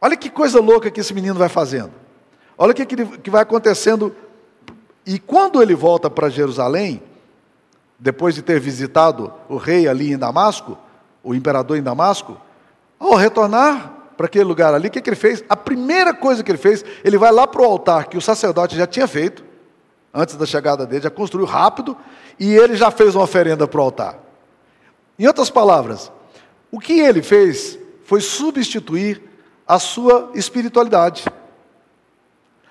Olha 0.00 0.16
que 0.16 0.30
coisa 0.30 0.60
louca 0.60 0.90
que 0.90 1.00
esse 1.00 1.12
menino 1.12 1.34
vai 1.34 1.48
fazendo. 1.48 1.92
Olha 2.56 2.72
o 2.72 2.74
que, 2.74 2.86
que 2.86 3.30
vai 3.30 3.42
acontecendo. 3.42 4.14
E 5.04 5.18
quando 5.18 5.60
ele 5.60 5.74
volta 5.74 6.08
para 6.08 6.30
Jerusalém, 6.30 7.02
depois 7.98 8.34
de 8.34 8.42
ter 8.42 8.60
visitado 8.60 9.32
o 9.48 9.56
rei 9.56 9.88
ali 9.88 10.12
em 10.12 10.18
Damasco, 10.18 10.76
o 11.22 11.34
imperador 11.34 11.76
em 11.76 11.82
Damasco, 11.82 12.36
ao 12.98 13.14
retornar 13.14 13.92
para 14.16 14.26
aquele 14.26 14.44
lugar 14.44 14.74
ali, 14.74 14.88
o 14.88 14.90
que, 14.90 15.00
que 15.00 15.10
ele 15.10 15.16
fez? 15.16 15.44
A 15.48 15.56
primeira 15.56 16.14
coisa 16.14 16.42
que 16.42 16.50
ele 16.50 16.58
fez, 16.58 16.84
ele 17.04 17.18
vai 17.18 17.30
lá 17.30 17.46
para 17.46 17.60
o 17.60 17.64
altar 17.64 18.06
que 18.06 18.16
o 18.16 18.20
sacerdote 18.20 18.76
já 18.76 18.86
tinha 18.86 19.06
feito, 19.06 19.44
antes 20.12 20.36
da 20.36 20.46
chegada 20.46 20.86
dele, 20.86 21.02
já 21.02 21.10
construiu 21.10 21.46
rápido, 21.46 21.96
e 22.38 22.54
ele 22.54 22.76
já 22.76 22.90
fez 22.90 23.14
uma 23.14 23.24
oferenda 23.24 23.66
para 23.66 23.80
o 23.80 23.84
altar. 23.84 24.18
Em 25.18 25.26
outras 25.26 25.50
palavras, 25.50 26.10
o 26.70 26.78
que 26.78 27.00
ele 27.00 27.22
fez 27.22 27.78
foi 28.04 28.20
substituir 28.20 29.22
a 29.66 29.78
sua 29.78 30.30
espiritualidade. 30.34 31.24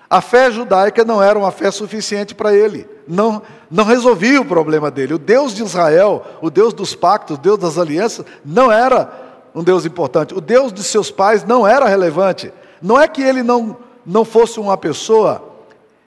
A 0.08 0.20
fé 0.20 0.50
judaica 0.50 1.04
não 1.04 1.22
era 1.22 1.38
uma 1.38 1.50
fé 1.50 1.70
suficiente 1.70 2.34
para 2.34 2.54
ele, 2.54 2.88
não, 3.06 3.42
não 3.70 3.84
resolvia 3.84 4.40
o 4.40 4.44
problema 4.44 4.90
dele. 4.90 5.14
O 5.14 5.18
Deus 5.18 5.54
de 5.54 5.62
Israel, 5.62 6.24
o 6.40 6.50
Deus 6.50 6.74
dos 6.74 6.94
pactos, 6.94 7.36
o 7.36 7.40
Deus 7.40 7.58
das 7.58 7.78
alianças, 7.78 8.24
não 8.44 8.70
era 8.70 9.10
um 9.54 9.62
Deus 9.62 9.86
importante. 9.86 10.34
O 10.34 10.40
Deus 10.40 10.72
de 10.72 10.82
seus 10.82 11.10
pais 11.10 11.44
não 11.44 11.66
era 11.66 11.86
relevante. 11.86 12.52
Não 12.82 13.00
é 13.00 13.08
que 13.08 13.22
ele 13.22 13.42
não, 13.42 13.76
não 14.04 14.24
fosse 14.24 14.60
uma 14.60 14.76
pessoa 14.76 15.42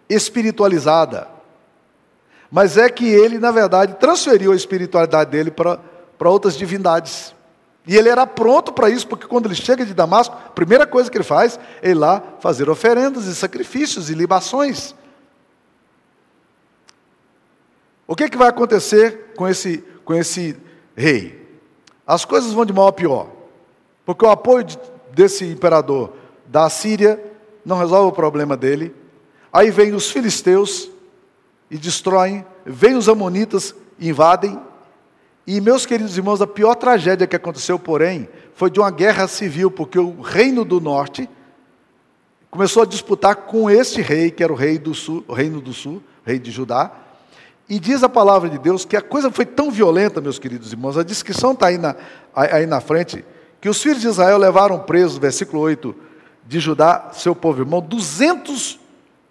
espiritualizada, 0.07 1.27
mas 2.51 2.77
é 2.77 2.89
que 2.89 3.07
ele, 3.07 3.37
na 3.37 3.51
verdade, 3.51 3.95
transferiu 3.99 4.51
a 4.51 4.55
espiritualidade 4.55 5.29
dele 5.29 5.51
para, 5.51 5.79
para 6.17 6.29
outras 6.29 6.57
divindades. 6.57 7.33
E 7.87 7.95
ele 7.95 8.09
era 8.09 8.25
pronto 8.27 8.71
para 8.71 8.89
isso, 8.89 9.07
porque 9.07 9.27
quando 9.27 9.45
ele 9.45 9.55
chega 9.55 9.85
de 9.85 9.93
Damasco, 9.93 10.35
a 10.35 10.49
primeira 10.49 10.85
coisa 10.85 11.09
que 11.09 11.17
ele 11.17 11.23
faz 11.23 11.59
é 11.81 11.89
ir 11.91 11.93
lá 11.93 12.21
fazer 12.39 12.69
oferendas 12.69 13.25
e 13.25 13.35
sacrifícios 13.35 14.09
e 14.09 14.13
libações. 14.13 14.95
O 18.09 18.15
que, 18.15 18.27
que 18.27 18.37
vai 18.37 18.47
acontecer 18.47 19.33
com 19.37 19.47
esse, 19.47 19.83
com 20.03 20.15
esse 20.15 20.57
rei? 20.95 21.47
As 22.07 22.25
coisas 22.25 22.51
vão 22.51 22.65
de 22.65 22.73
mal 22.73 22.87
a 22.87 22.91
pior, 22.91 23.29
porque 24.03 24.25
o 24.25 24.29
apoio 24.31 24.63
de, 24.63 24.79
desse 25.13 25.45
imperador 25.45 26.13
da 26.47 26.67
Síria 26.71 27.23
não 27.63 27.77
resolve 27.77 28.09
o 28.09 28.11
problema 28.11 28.57
dele. 28.57 28.95
Aí 29.53 29.69
vem 29.69 29.93
os 29.93 30.09
filisteus 30.09 30.89
e 31.69 31.77
destroem, 31.77 32.43
vem 32.65 32.95
os 32.95 33.07
amonitas 33.07 33.75
e 33.99 34.09
invadem, 34.09 34.59
e, 35.45 35.61
meus 35.61 35.85
queridos 35.85 36.17
irmãos, 36.17 36.41
a 36.41 36.47
pior 36.47 36.73
tragédia 36.73 37.27
que 37.27 37.35
aconteceu, 37.35 37.77
porém, 37.77 38.27
foi 38.55 38.71
de 38.71 38.79
uma 38.79 38.89
guerra 38.89 39.27
civil, 39.27 39.69
porque 39.69 39.99
o 39.99 40.19
reino 40.19 40.65
do 40.65 40.81
norte 40.81 41.29
começou 42.49 42.81
a 42.81 42.87
disputar 42.87 43.35
com 43.35 43.69
este 43.69 44.01
rei, 44.01 44.31
que 44.31 44.43
era 44.43 44.51
o 44.51 44.55
rei 44.55 44.79
do 44.79 44.95
sul, 44.95 45.23
o 45.27 45.33
reino 45.33 45.61
do 45.61 45.73
sul, 45.73 46.01
rei 46.25 46.39
de 46.39 46.49
Judá. 46.49 46.91
E 47.69 47.79
diz 47.79 48.01
a 48.01 48.09
palavra 48.09 48.49
de 48.49 48.57
Deus 48.57 48.83
que 48.83 48.97
a 48.97 49.01
coisa 49.01 49.29
foi 49.29 49.45
tão 49.45 49.69
violenta, 49.69 50.19
meus 50.19 50.39
queridos 50.39 50.71
irmãos, 50.71 50.97
a 50.97 51.03
descrição 51.03 51.51
está 51.51 51.67
aí 51.67 51.77
na, 51.77 51.95
aí 52.33 52.65
na 52.65 52.81
frente, 52.81 53.23
que 53.61 53.69
os 53.69 53.79
filhos 53.81 54.01
de 54.01 54.07
Israel 54.07 54.39
levaram 54.39 54.79
presos, 54.79 55.19
versículo 55.19 55.61
8, 55.61 55.95
de 56.47 56.59
Judá, 56.59 57.11
seu 57.13 57.35
povo 57.35 57.61
irmão, 57.61 57.79
200 57.79 58.79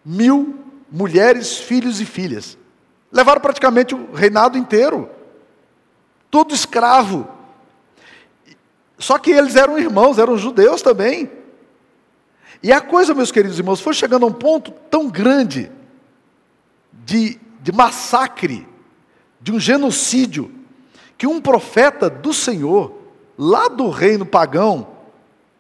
mil 0.05 0.55
mulheres, 0.89 1.59
filhos 1.59 2.01
e 2.01 2.05
filhas. 2.05 2.57
Levaram 3.11 3.41
praticamente 3.41 3.95
o 3.95 4.13
reinado 4.13 4.57
inteiro 4.57 5.11
todo 6.31 6.55
escravo. 6.55 7.27
Só 8.99 9.19
que 9.19 9.33
eles 9.33 9.57
eram 9.57 9.79
irmãos, 9.79 10.17
eram 10.17 10.39
judeus 10.39 10.81
também. 10.81 11.29
E 12.63 12.73
a 12.73 12.81
coisa, 12.81 13.15
meus 13.15 13.33
queridos 13.33 13.59
irmãos, 13.59 13.81
foi 13.81 13.95
chegando 13.95 14.25
a 14.25 14.29
um 14.29 14.33
ponto 14.33 14.71
tão 14.91 15.09
grande 15.09 15.71
de, 17.05 17.41
de 17.61 17.73
massacre, 17.73 18.67
de 19.41 19.53
um 19.53 19.61
genocídio, 19.61 20.51
que 21.17 21.27
um 21.27 21.41
profeta 21.41 22.09
do 22.09 22.33
Senhor, 22.33 22.93
lá 23.37 23.69
do 23.69 23.91
reino 23.91 24.25
pagão, 24.25 24.87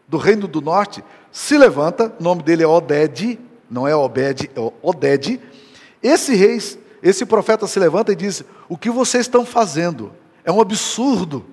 do 0.07 0.17
reino 0.17 0.47
do 0.47 0.61
norte, 0.61 1.03
se 1.31 1.59
levanta, 1.59 2.15
o 2.19 2.23
nome 2.23 2.43
dele 2.43 2.63
é 2.63 2.67
Oded, 2.67 3.39
não 3.71 3.87
é 3.87 3.95
Obed, 3.95 4.51
é 4.55 4.73
Oded. 4.83 5.41
Esse 6.03 6.35
rei, 6.35 6.59
esse 7.03 7.27
profeta 7.27 7.67
se 7.67 7.79
levanta 7.79 8.13
e 8.13 8.17
diz: 8.17 8.45
O 8.69 8.77
que 8.77 8.91
vocês 8.91 9.27
estão 9.27 9.45
fazendo? 9.45 10.13
É 10.45 10.51
um 10.51 10.61
absurdo. 10.61 11.45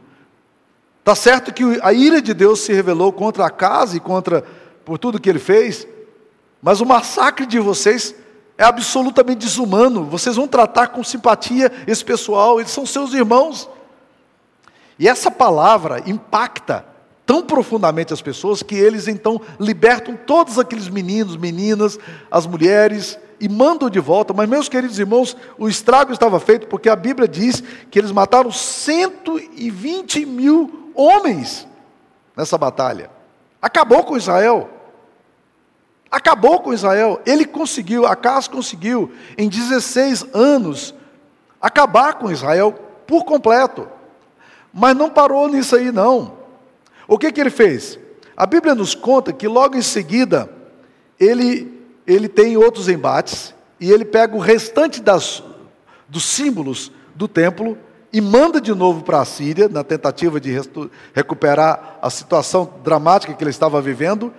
Está 1.00 1.14
certo 1.14 1.54
que 1.54 1.64
a 1.84 1.94
ira 1.94 2.22
de 2.22 2.34
Deus 2.34 2.62
se 2.62 2.74
revelou 2.74 3.12
contra 3.12 3.46
a 3.46 3.50
casa 3.50 3.98
e 3.98 4.00
contra 4.00 4.44
por 4.84 4.98
tudo 4.98 5.20
que 5.20 5.30
ele 5.30 5.40
fez, 5.40 5.88
mas 6.62 6.82
o 6.82 6.86
massacre 6.86 7.46
de 7.46 7.60
vocês 7.60 8.16
é 8.58 8.64
absolutamente 8.64 9.40
desumano. 9.40 10.06
Vocês 10.06 10.36
vão 10.36 10.48
tratar 10.48 10.88
com 10.88 11.04
simpatia 11.04 11.72
esse 11.86 12.04
pessoal, 12.04 12.60
eles 12.60 12.72
são 12.72 12.86
seus 12.86 13.14
irmãos. 13.14 13.70
E 14.98 15.08
essa 15.08 15.30
palavra 15.30 16.02
impacta 16.06 16.86
tão 17.26 17.42
profundamente 17.42 18.14
as 18.14 18.22
pessoas 18.22 18.62
que 18.62 18.76
eles 18.76 19.08
então 19.08 19.42
libertam 19.60 20.16
todos 20.16 20.60
aqueles 20.60 20.88
meninos, 20.88 21.36
meninas, 21.36 22.00
as 22.30 22.46
mulheres, 22.46 23.18
e 23.40 23.50
mandam 23.50 23.90
de 23.90 24.00
volta. 24.00 24.34
Mas, 24.34 24.48
meus 24.48 24.70
queridos 24.70 25.00
irmãos, 25.00 25.36
o 25.58 25.68
estrago 25.68 26.14
estava 26.14 26.40
feito 26.40 26.68
porque 26.68 26.88
a 26.88 26.96
Bíblia 26.96 27.28
diz 27.28 27.62
que 27.92 28.00
eles 28.00 28.12
mataram 28.12 28.52
120 28.52 30.26
mil 30.26 30.92
homens 30.96 31.68
nessa 32.36 32.58
batalha. 32.58 33.10
Acabou 33.62 34.04
com 34.04 34.16
Israel. 34.16 34.70
Acabou 36.10 36.60
com 36.62 36.74
Israel. 36.74 37.22
Ele 37.26 37.46
conseguiu, 37.46 38.06
Acas 38.06 38.48
conseguiu, 38.48 39.12
em 39.38 39.50
16 39.50 40.28
anos, 40.34 40.94
acabar 41.62 42.14
com 42.16 42.32
Israel 42.32 42.74
por 43.06 43.24
completo. 43.24 43.88
Mas 44.74 44.96
não 44.96 45.10
parou 45.10 45.48
nisso 45.48 45.76
aí, 45.76 45.92
não. 45.92 46.38
O 47.08 47.18
que, 47.18 47.32
que 47.32 47.40
ele 47.40 47.50
fez? 47.50 48.00
A 48.36 48.46
Bíblia 48.46 48.76
nos 48.76 48.94
conta 48.96 49.32
que 49.32 49.48
logo 49.48 49.76
em 49.76 49.82
seguida 49.82 50.50
ele 51.20 51.76
ele 52.08 52.28
tem 52.28 52.56
outros 52.56 52.88
embates 52.88 53.54
e 53.80 53.92
ele 53.92 54.06
pega 54.06 54.36
o 54.36 54.40
restante 54.40 55.02
das, 55.02 55.44
dos 56.08 56.24
símbolos 56.24 56.92
do 57.16 57.28
templo 57.28 57.78
e 58.14 58.22
manda 58.22 58.62
de 58.62 58.74
novo 58.74 59.04
para 59.04 59.20
a 59.20 59.26
Síria, 59.26 59.68
na 59.68 59.84
tentativa 59.84 60.40
de 60.40 60.56
recuperar 61.14 61.98
a 62.02 62.10
situação 62.10 62.74
dramática 62.84 63.34
que 63.34 63.44
ele 63.44 63.50
estava 63.50 63.82
vivendo. 63.82 64.32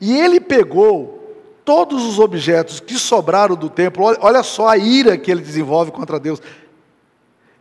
E 0.00 0.16
ele 0.16 0.40
pegou 0.40 1.20
todos 1.64 2.04
os 2.04 2.18
objetos 2.18 2.80
que 2.80 2.94
sobraram 2.94 3.56
do 3.56 3.70
templo, 3.70 4.04
olha, 4.20 4.42
só 4.42 4.68
a 4.68 4.76
ira 4.76 5.16
que 5.16 5.30
ele 5.30 5.40
desenvolve 5.40 5.90
contra 5.90 6.20
Deus. 6.20 6.40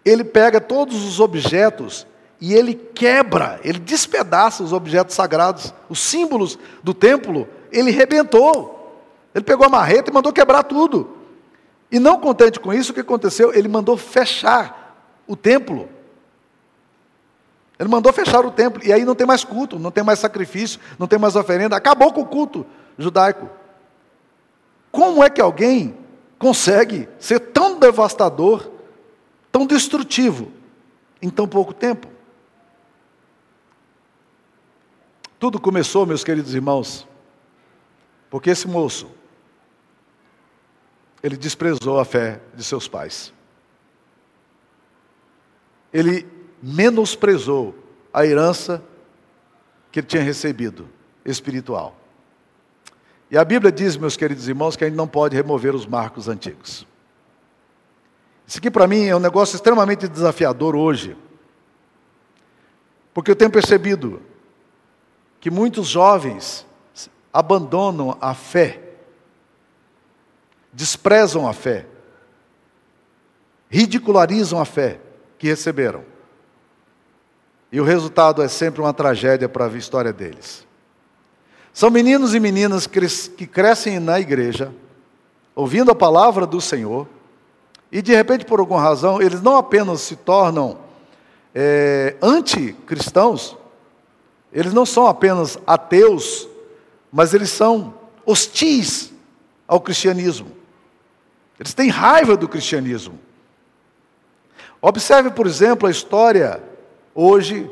Ele 0.03 0.23
pega 0.23 0.59
todos 0.59 1.05
os 1.05 1.19
objetos 1.19 2.05
e 2.41 2.53
ele 2.53 2.73
quebra, 2.73 3.59
ele 3.63 3.79
despedaça 3.79 4.63
os 4.63 4.73
objetos 4.73 5.15
sagrados, 5.15 5.73
os 5.87 5.99
símbolos 5.99 6.59
do 6.83 6.93
templo, 6.93 7.47
ele 7.71 7.91
rebentou. 7.91 8.81
Ele 9.33 9.43
pegou 9.43 9.65
a 9.65 9.69
marreta 9.69 10.11
e 10.11 10.13
mandou 10.13 10.33
quebrar 10.33 10.63
tudo. 10.63 11.17
E 11.89 11.99
não 11.99 12.19
contente 12.19 12.59
com 12.59 12.73
isso, 12.73 12.91
o 12.91 12.93
que 12.93 12.99
aconteceu? 12.99 13.53
Ele 13.53 13.67
mandou 13.67 13.95
fechar 13.95 15.23
o 15.27 15.35
templo. 15.35 15.87
Ele 17.83 17.89
mandou 17.89 18.13
fechar 18.13 18.45
o 18.45 18.51
templo. 18.51 18.81
E 18.81 18.93
aí 18.93 19.03
não 19.03 19.13
tem 19.13 19.27
mais 19.27 19.43
culto, 19.43 19.77
não 19.77 19.91
tem 19.91 20.05
mais 20.05 20.17
sacrifício, 20.17 20.79
não 20.97 21.05
tem 21.05 21.19
mais 21.19 21.35
oferenda. 21.35 21.75
Acabou 21.75 22.13
com 22.13 22.21
o 22.21 22.25
culto 22.25 22.65
judaico. 22.97 23.49
Como 24.89 25.21
é 25.21 25.29
que 25.29 25.41
alguém 25.41 25.97
consegue 26.39 27.09
ser 27.19 27.41
tão 27.41 27.77
devastador, 27.77 28.71
tão 29.51 29.67
destrutivo, 29.67 30.49
em 31.21 31.29
tão 31.29 31.45
pouco 31.45 31.73
tempo? 31.73 32.07
Tudo 35.37 35.59
começou, 35.59 36.05
meus 36.05 36.23
queridos 36.23 36.55
irmãos, 36.55 37.05
porque 38.29 38.49
esse 38.49 38.65
moço, 38.65 39.11
ele 41.21 41.35
desprezou 41.35 41.99
a 41.99 42.05
fé 42.05 42.39
de 42.55 42.63
seus 42.63 42.87
pais. 42.87 43.33
Ele 45.91 46.42
menosprezou 46.63 47.75
a 48.13 48.25
herança 48.25 48.81
que 49.91 49.99
ele 49.99 50.07
tinha 50.07 50.23
recebido, 50.23 50.87
espiritual. 51.25 51.93
E 53.29 53.37
a 53.37 53.43
Bíblia 53.43 53.69
diz, 53.69 53.97
meus 53.97 54.15
queridos 54.15 54.47
irmãos, 54.47 54.77
que 54.77 54.85
a 54.85 54.87
gente 54.87 54.95
não 54.95 55.07
pode 55.07 55.35
remover 55.35 55.75
os 55.75 55.85
marcos 55.85 56.29
antigos. 56.29 56.87
Isso 58.47 58.59
aqui 58.59 58.71
para 58.71 58.87
mim 58.87 59.05
é 59.05 59.15
um 59.15 59.19
negócio 59.19 59.55
extremamente 59.55 60.07
desafiador 60.07 60.73
hoje. 60.73 61.17
Porque 63.13 63.29
eu 63.29 63.35
tenho 63.35 63.51
percebido 63.51 64.21
que 65.41 65.51
muitos 65.51 65.87
jovens 65.87 66.65
abandonam 67.31 68.17
a 68.21 68.33
fé, 68.33 68.79
desprezam 70.71 71.47
a 71.47 71.53
fé, 71.53 71.87
ridicularizam 73.69 74.61
a 74.61 74.65
fé 74.65 75.01
que 75.37 75.47
receberam. 75.47 76.12
E 77.73 77.81
o 77.81 77.83
resultado 77.83 78.43
é 78.43 78.47
sempre 78.47 78.81
uma 78.81 78.93
tragédia 78.93 79.49
para 79.49 79.65
a 79.65 79.75
história 79.75 80.13
deles. 80.13 80.63
São 81.73 81.89
meninos 81.89 82.35
e 82.35 82.39
meninas 82.39 82.85
que 82.85 83.47
crescem 83.47 83.99
na 83.99 84.19
igreja, 84.19 84.71
ouvindo 85.55 85.89
a 85.89 85.95
palavra 85.95 86.45
do 86.45 86.61
Senhor, 86.61 87.07
e 87.91 87.99
de 87.99 88.13
repente, 88.13 88.45
por 88.45 88.59
alguma 88.59 88.79
razão, 88.79 89.19
eles 89.19 89.41
não 89.41 89.57
apenas 89.57 90.01
se 90.01 90.15
tornam 90.15 90.77
é, 91.51 92.15
anticristãos, 92.21 93.57
eles 94.51 94.71
não 94.71 94.85
são 94.85 95.07
apenas 95.07 95.57
ateus, 95.65 96.47
mas 97.11 97.33
eles 97.33 97.49
são 97.49 97.95
hostis 98.23 99.11
ao 99.67 99.81
cristianismo. 99.81 100.51
Eles 101.59 101.73
têm 101.73 101.89
raiva 101.89 102.37
do 102.37 102.47
cristianismo. 102.47 103.19
Observe, 104.79 105.31
por 105.31 105.47
exemplo, 105.47 105.87
a 105.87 105.91
história 105.91 106.61
hoje 107.13 107.69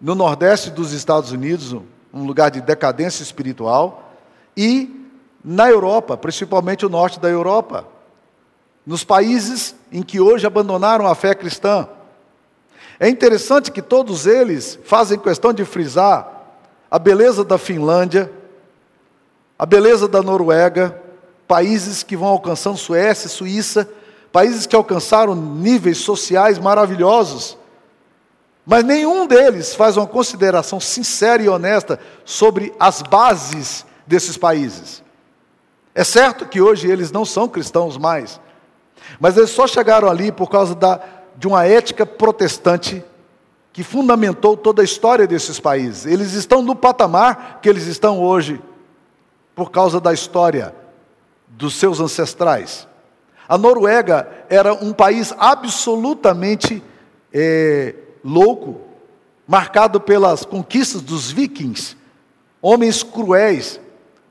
no 0.00 0.14
Nordeste 0.14 0.70
dos 0.70 0.92
Estados 0.92 1.32
Unidos, 1.32 1.72
um 2.12 2.24
lugar 2.24 2.50
de 2.50 2.60
decadência 2.60 3.22
espiritual, 3.22 4.12
e 4.56 5.08
na 5.44 5.68
Europa, 5.68 6.16
principalmente 6.16 6.86
o 6.86 6.88
norte 6.88 7.18
da 7.18 7.28
Europa, 7.28 7.86
nos 8.86 9.02
países 9.04 9.74
em 9.90 10.02
que 10.02 10.20
hoje 10.20 10.46
abandonaram 10.46 11.06
a 11.06 11.14
fé 11.14 11.34
cristã. 11.34 11.88
É 13.00 13.08
interessante 13.08 13.70
que 13.70 13.82
todos 13.82 14.26
eles 14.26 14.78
fazem 14.84 15.18
questão 15.18 15.52
de 15.52 15.64
frisar 15.64 16.30
a 16.90 16.98
beleza 16.98 17.44
da 17.44 17.58
Finlândia, 17.58 18.30
a 19.58 19.66
beleza 19.66 20.06
da 20.06 20.22
Noruega, 20.22 21.00
países 21.48 22.02
que 22.02 22.16
vão 22.16 22.28
alcançando 22.28 22.76
Suécia, 22.76 23.28
Suíça, 23.28 23.88
países 24.30 24.66
que 24.66 24.76
alcançaram 24.76 25.34
níveis 25.34 25.98
sociais 25.98 26.58
maravilhosos. 26.58 27.58
Mas 28.66 28.82
nenhum 28.82 29.26
deles 29.26 29.74
faz 29.74 29.96
uma 29.96 30.06
consideração 30.06 30.80
sincera 30.80 31.42
e 31.42 31.48
honesta 31.48 32.00
sobre 32.24 32.74
as 32.80 33.02
bases 33.02 33.84
desses 34.06 34.36
países. 34.36 35.02
É 35.94 36.02
certo 36.02 36.46
que 36.46 36.60
hoje 36.60 36.90
eles 36.90 37.12
não 37.12 37.24
são 37.24 37.48
cristãos 37.48 37.98
mais, 37.98 38.40
mas 39.20 39.36
eles 39.36 39.50
só 39.50 39.66
chegaram 39.66 40.08
ali 40.08 40.32
por 40.32 40.48
causa 40.48 40.74
da, 40.74 41.00
de 41.36 41.46
uma 41.46 41.64
ética 41.66 42.06
protestante 42.06 43.04
que 43.72 43.82
fundamentou 43.82 44.56
toda 44.56 44.82
a 44.82 44.84
história 44.84 45.26
desses 45.26 45.60
países. 45.60 46.06
Eles 46.06 46.32
estão 46.32 46.62
no 46.62 46.74
patamar 46.74 47.58
que 47.60 47.68
eles 47.68 47.86
estão 47.86 48.20
hoje 48.20 48.60
por 49.54 49.70
causa 49.70 50.00
da 50.00 50.12
história 50.12 50.74
dos 51.48 51.74
seus 51.74 52.00
ancestrais. 52.00 52.88
A 53.48 53.58
Noruega 53.58 54.28
era 54.48 54.72
um 54.72 54.92
país 54.92 55.34
absolutamente 55.38 56.82
é, 57.32 57.94
louco, 58.24 58.80
marcado 59.46 60.00
pelas 60.00 60.44
conquistas 60.44 61.02
dos 61.02 61.30
vikings, 61.30 61.96
homens 62.62 63.02
cruéis. 63.02 63.78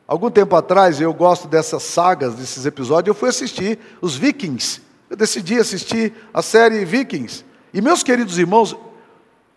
Algum 0.07 0.29
tempo 0.29 0.55
atrás, 0.55 0.99
eu 0.99 1.13
gosto 1.13 1.47
dessas 1.47 1.83
sagas, 1.83 2.35
desses 2.35 2.65
episódios, 2.65 3.15
eu 3.15 3.19
fui 3.19 3.29
assistir 3.29 3.79
os 4.01 4.15
Vikings. 4.15 4.81
Eu 5.09 5.15
decidi 5.15 5.57
assistir 5.57 6.13
a 6.33 6.41
série 6.41 6.83
Vikings. 6.83 7.45
E 7.73 7.81
meus 7.81 8.03
queridos 8.03 8.37
irmãos, 8.37 8.75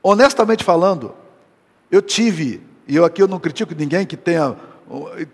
honestamente 0.02 0.62
falando, 0.62 1.15
eu 1.91 2.00
tive, 2.00 2.63
e 2.87 2.95
eu 2.95 3.04
aqui 3.04 3.21
eu 3.21 3.26
não 3.26 3.41
critico 3.41 3.75
ninguém 3.75 4.06
que 4.06 4.17
tenha, 4.17 4.56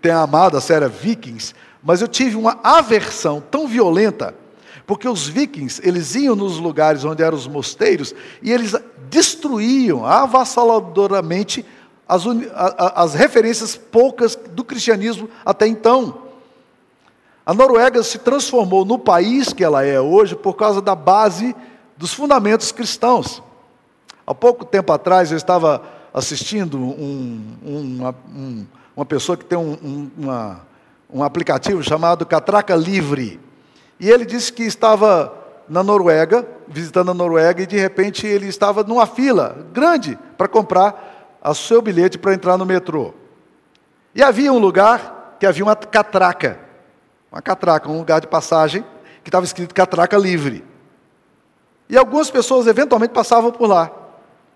tenha 0.01 0.17
amado 0.17 0.57
a 0.57 0.61
série 0.61 0.87
Vikings, 0.87 1.53
mas 1.83 2.01
eu 2.01 2.07
tive 2.07 2.35
uma 2.35 2.59
aversão 2.63 3.39
tão 3.39 3.67
violenta 3.67 4.33
porque 4.85 5.07
os 5.07 5.27
vikings, 5.27 5.81
eles 5.83 6.15
iam 6.15 6.35
nos 6.35 6.57
lugares 6.57 7.05
onde 7.05 7.23
eram 7.23 7.37
os 7.37 7.47
mosteiros 7.47 8.13
e 8.41 8.51
eles 8.51 8.75
destruíam 9.09 10.05
avassaladoramente 10.05 11.65
as, 12.07 12.23
as 12.95 13.13
referências 13.13 13.75
poucas 13.75 14.35
do 14.35 14.63
cristianismo 14.63 15.29
até 15.45 15.67
então. 15.67 16.23
A 17.45 17.53
Noruega 17.53 18.01
se 18.03 18.19
transformou 18.19 18.85
no 18.85 18.97
país 18.97 19.51
que 19.51 19.63
ela 19.63 19.85
é 19.85 19.99
hoje 19.99 20.35
por 20.35 20.53
causa 20.53 20.81
da 20.81 20.95
base 20.95 21.55
dos 21.97 22.13
fundamentos 22.13 22.71
cristãos. 22.71 23.41
Há 24.25 24.33
pouco 24.33 24.63
tempo 24.63 24.91
atrás 24.93 25.31
eu 25.31 25.37
estava 25.37 25.83
assistindo 26.13 26.77
um, 26.77 27.41
uma, 27.61 28.15
um, 28.33 28.65
uma 28.95 29.05
pessoa 29.05 29.37
que 29.37 29.43
tem 29.43 29.57
um, 29.57 30.09
uma, 30.17 30.61
um 31.09 31.23
aplicativo 31.23 31.83
chamado 31.83 32.25
Catraca 32.25 32.75
Livre. 32.75 33.39
E 34.03 34.11
ele 34.11 34.25
disse 34.25 34.51
que 34.51 34.63
estava 34.63 35.33
na 35.69 35.81
Noruega, 35.81 36.45
visitando 36.67 37.11
a 37.11 37.13
Noruega, 37.13 37.63
e 37.63 37.65
de 37.65 37.77
repente 37.77 38.27
ele 38.27 38.47
estava 38.47 38.83
numa 38.83 39.07
fila 39.07 39.65
grande 39.71 40.19
para 40.37 40.45
comprar 40.45 41.39
o 41.41 41.53
seu 41.53 41.81
bilhete 41.81 42.17
para 42.17 42.33
entrar 42.33 42.57
no 42.57 42.65
metrô. 42.65 43.13
E 44.13 44.21
havia 44.21 44.51
um 44.51 44.59
lugar 44.59 45.37
que 45.39 45.45
havia 45.45 45.63
uma 45.63 45.73
catraca, 45.73 46.59
uma 47.31 47.41
catraca, 47.41 47.89
um 47.89 47.97
lugar 47.97 48.19
de 48.19 48.27
passagem, 48.27 48.83
que 49.23 49.29
estava 49.29 49.45
escrito 49.45 49.73
catraca 49.73 50.17
livre. 50.17 50.65
E 51.87 51.95
algumas 51.95 52.29
pessoas 52.29 52.67
eventualmente 52.67 53.13
passavam 53.13 53.53
por 53.53 53.67
lá. 53.67 53.89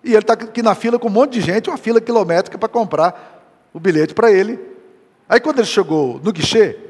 E 0.03 0.09
ele 0.09 0.17
está 0.17 0.33
aqui 0.33 0.61
na 0.61 0.75
fila 0.75 0.99
com 0.99 1.07
um 1.07 1.11
monte 1.11 1.39
de 1.39 1.39
gente, 1.39 1.69
uma 1.69 1.77
fila 1.77 2.01
quilométrica 2.01 2.57
para 2.57 2.67
comprar 2.67 3.69
o 3.73 3.79
bilhete 3.79 4.13
para 4.13 4.29
ele. 4.29 4.59
Aí 5.29 5.39
quando 5.39 5.59
ele 5.59 5.67
chegou 5.67 6.19
no 6.21 6.33
guichê, 6.33 6.86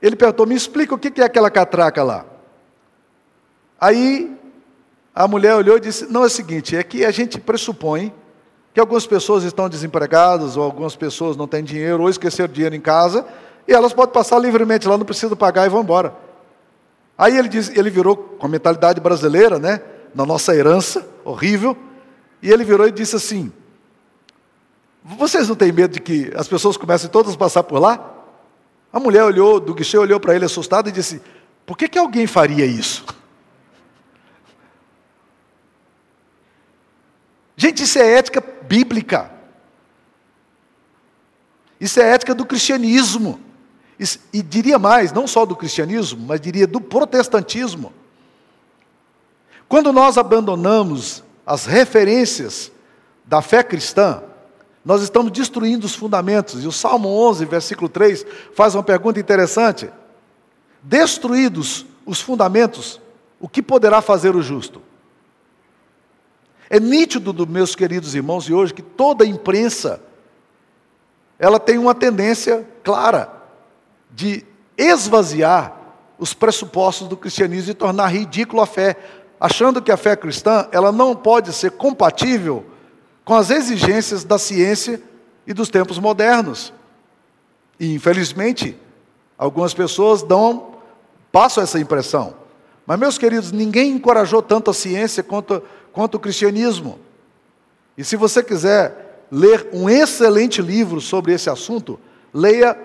ele 0.00 0.16
perguntou: 0.16 0.46
Me 0.46 0.54
explica 0.54 0.94
o 0.94 0.98
que 0.98 1.20
é 1.20 1.24
aquela 1.24 1.50
catraca 1.50 2.02
lá. 2.02 2.24
Aí 3.80 4.36
a 5.14 5.26
mulher 5.26 5.54
olhou 5.54 5.76
e 5.76 5.80
disse: 5.80 6.06
Não, 6.10 6.22
é 6.22 6.26
o 6.26 6.30
seguinte, 6.30 6.76
é 6.76 6.82
que 6.82 7.04
a 7.04 7.10
gente 7.10 7.40
pressupõe 7.40 8.12
que 8.72 8.80
algumas 8.80 9.06
pessoas 9.06 9.44
estão 9.44 9.68
desempregadas, 9.68 10.56
ou 10.56 10.62
algumas 10.62 10.94
pessoas 10.94 11.36
não 11.36 11.48
têm 11.48 11.64
dinheiro, 11.64 12.02
ou 12.02 12.08
esqueceram 12.08 12.52
dinheiro 12.52 12.74
em 12.74 12.80
casa, 12.80 13.26
e 13.66 13.72
elas 13.72 13.92
podem 13.92 14.12
passar 14.12 14.38
livremente 14.38 14.86
lá, 14.86 14.96
não 14.96 15.04
precisam 15.04 15.36
pagar 15.36 15.66
e 15.66 15.68
vão 15.68 15.82
embora. 15.82 16.14
Aí 17.16 17.36
ele, 17.36 17.50
ele 17.74 17.90
virou 17.90 18.16
com 18.16 18.46
a 18.46 18.48
mentalidade 18.48 19.00
brasileira, 19.00 19.58
né? 19.58 19.80
Na 20.14 20.24
nossa 20.24 20.54
herança 20.54 21.06
horrível, 21.24 21.76
e 22.40 22.50
ele 22.50 22.64
virou 22.64 22.86
e 22.86 22.92
disse 22.92 23.16
assim: 23.16 23.52
Vocês 25.04 25.48
não 25.48 25.56
têm 25.56 25.72
medo 25.72 25.94
de 25.94 26.00
que 26.00 26.32
as 26.36 26.46
pessoas 26.46 26.76
comecem 26.76 27.10
todas 27.10 27.34
a 27.34 27.36
passar 27.36 27.64
por 27.64 27.80
lá? 27.80 28.17
A 28.98 29.00
mulher 29.00 29.22
olhou, 29.22 29.60
do 29.60 29.74
guichê 29.74 29.96
olhou 29.96 30.18
para 30.18 30.34
ele 30.34 30.44
assustada 30.44 30.88
e 30.88 30.92
disse: 30.92 31.22
Por 31.64 31.78
que, 31.78 31.88
que 31.88 31.96
alguém 31.96 32.26
faria 32.26 32.66
isso? 32.66 33.06
Gente, 37.56 37.84
isso 37.84 37.96
é 37.96 38.14
ética 38.14 38.42
bíblica. 38.62 39.30
Isso 41.80 42.00
é 42.00 42.10
ética 42.10 42.34
do 42.34 42.44
cristianismo. 42.44 43.40
E 44.32 44.42
diria 44.42 44.80
mais, 44.80 45.12
não 45.12 45.28
só 45.28 45.46
do 45.46 45.54
cristianismo, 45.54 46.26
mas 46.26 46.40
diria 46.40 46.66
do 46.66 46.80
protestantismo. 46.80 47.92
Quando 49.68 49.92
nós 49.92 50.18
abandonamos 50.18 51.22
as 51.46 51.66
referências 51.66 52.72
da 53.24 53.40
fé 53.40 53.62
cristã, 53.62 54.24
nós 54.84 55.02
estamos 55.02 55.32
destruindo 55.32 55.86
os 55.86 55.94
fundamentos. 55.94 56.62
E 56.62 56.66
o 56.66 56.72
Salmo 56.72 57.08
11, 57.08 57.44
versículo 57.44 57.88
3, 57.88 58.24
faz 58.54 58.74
uma 58.74 58.82
pergunta 58.82 59.20
interessante. 59.20 59.90
Destruídos 60.82 61.84
os 62.06 62.20
fundamentos, 62.20 63.00
o 63.40 63.48
que 63.48 63.62
poderá 63.62 64.00
fazer 64.00 64.34
o 64.34 64.42
justo? 64.42 64.80
É 66.70 66.78
nítido, 66.78 67.46
meus 67.46 67.74
queridos 67.74 68.14
irmãos, 68.14 68.44
e 68.48 68.52
hoje, 68.52 68.74
que 68.74 68.82
toda 68.82 69.24
a 69.24 69.26
imprensa, 69.26 70.00
ela 71.38 71.58
tem 71.58 71.78
uma 71.78 71.94
tendência 71.94 72.66
clara 72.82 73.32
de 74.10 74.44
esvaziar 74.76 75.76
os 76.18 76.34
pressupostos 76.34 77.08
do 77.08 77.16
cristianismo 77.16 77.70
e 77.70 77.74
tornar 77.74 78.08
ridículo 78.08 78.60
a 78.60 78.66
fé, 78.66 78.96
achando 79.40 79.80
que 79.80 79.92
a 79.92 79.96
fé 79.96 80.16
cristã, 80.16 80.68
ela 80.72 80.90
não 80.90 81.14
pode 81.14 81.52
ser 81.52 81.72
compatível 81.72 82.66
com 83.28 83.34
as 83.34 83.50
exigências 83.50 84.24
da 84.24 84.38
ciência 84.38 85.02
e 85.46 85.52
dos 85.52 85.68
tempos 85.68 85.98
modernos. 85.98 86.72
E, 87.78 87.92
infelizmente, 87.92 88.74
algumas 89.36 89.74
pessoas 89.74 90.22
dão, 90.22 90.76
passam 91.30 91.62
essa 91.62 91.78
impressão. 91.78 92.32
Mas, 92.86 92.98
meus 92.98 93.18
queridos, 93.18 93.52
ninguém 93.52 93.90
encorajou 93.90 94.40
tanto 94.40 94.70
a 94.70 94.74
ciência 94.74 95.22
quanto, 95.22 95.62
quanto 95.92 96.14
o 96.14 96.18
cristianismo. 96.18 96.98
E 97.98 98.02
se 98.02 98.16
você 98.16 98.42
quiser 98.42 99.26
ler 99.30 99.68
um 99.74 99.90
excelente 99.90 100.62
livro 100.62 100.98
sobre 100.98 101.34
esse 101.34 101.50
assunto, 101.50 102.00
leia 102.32 102.78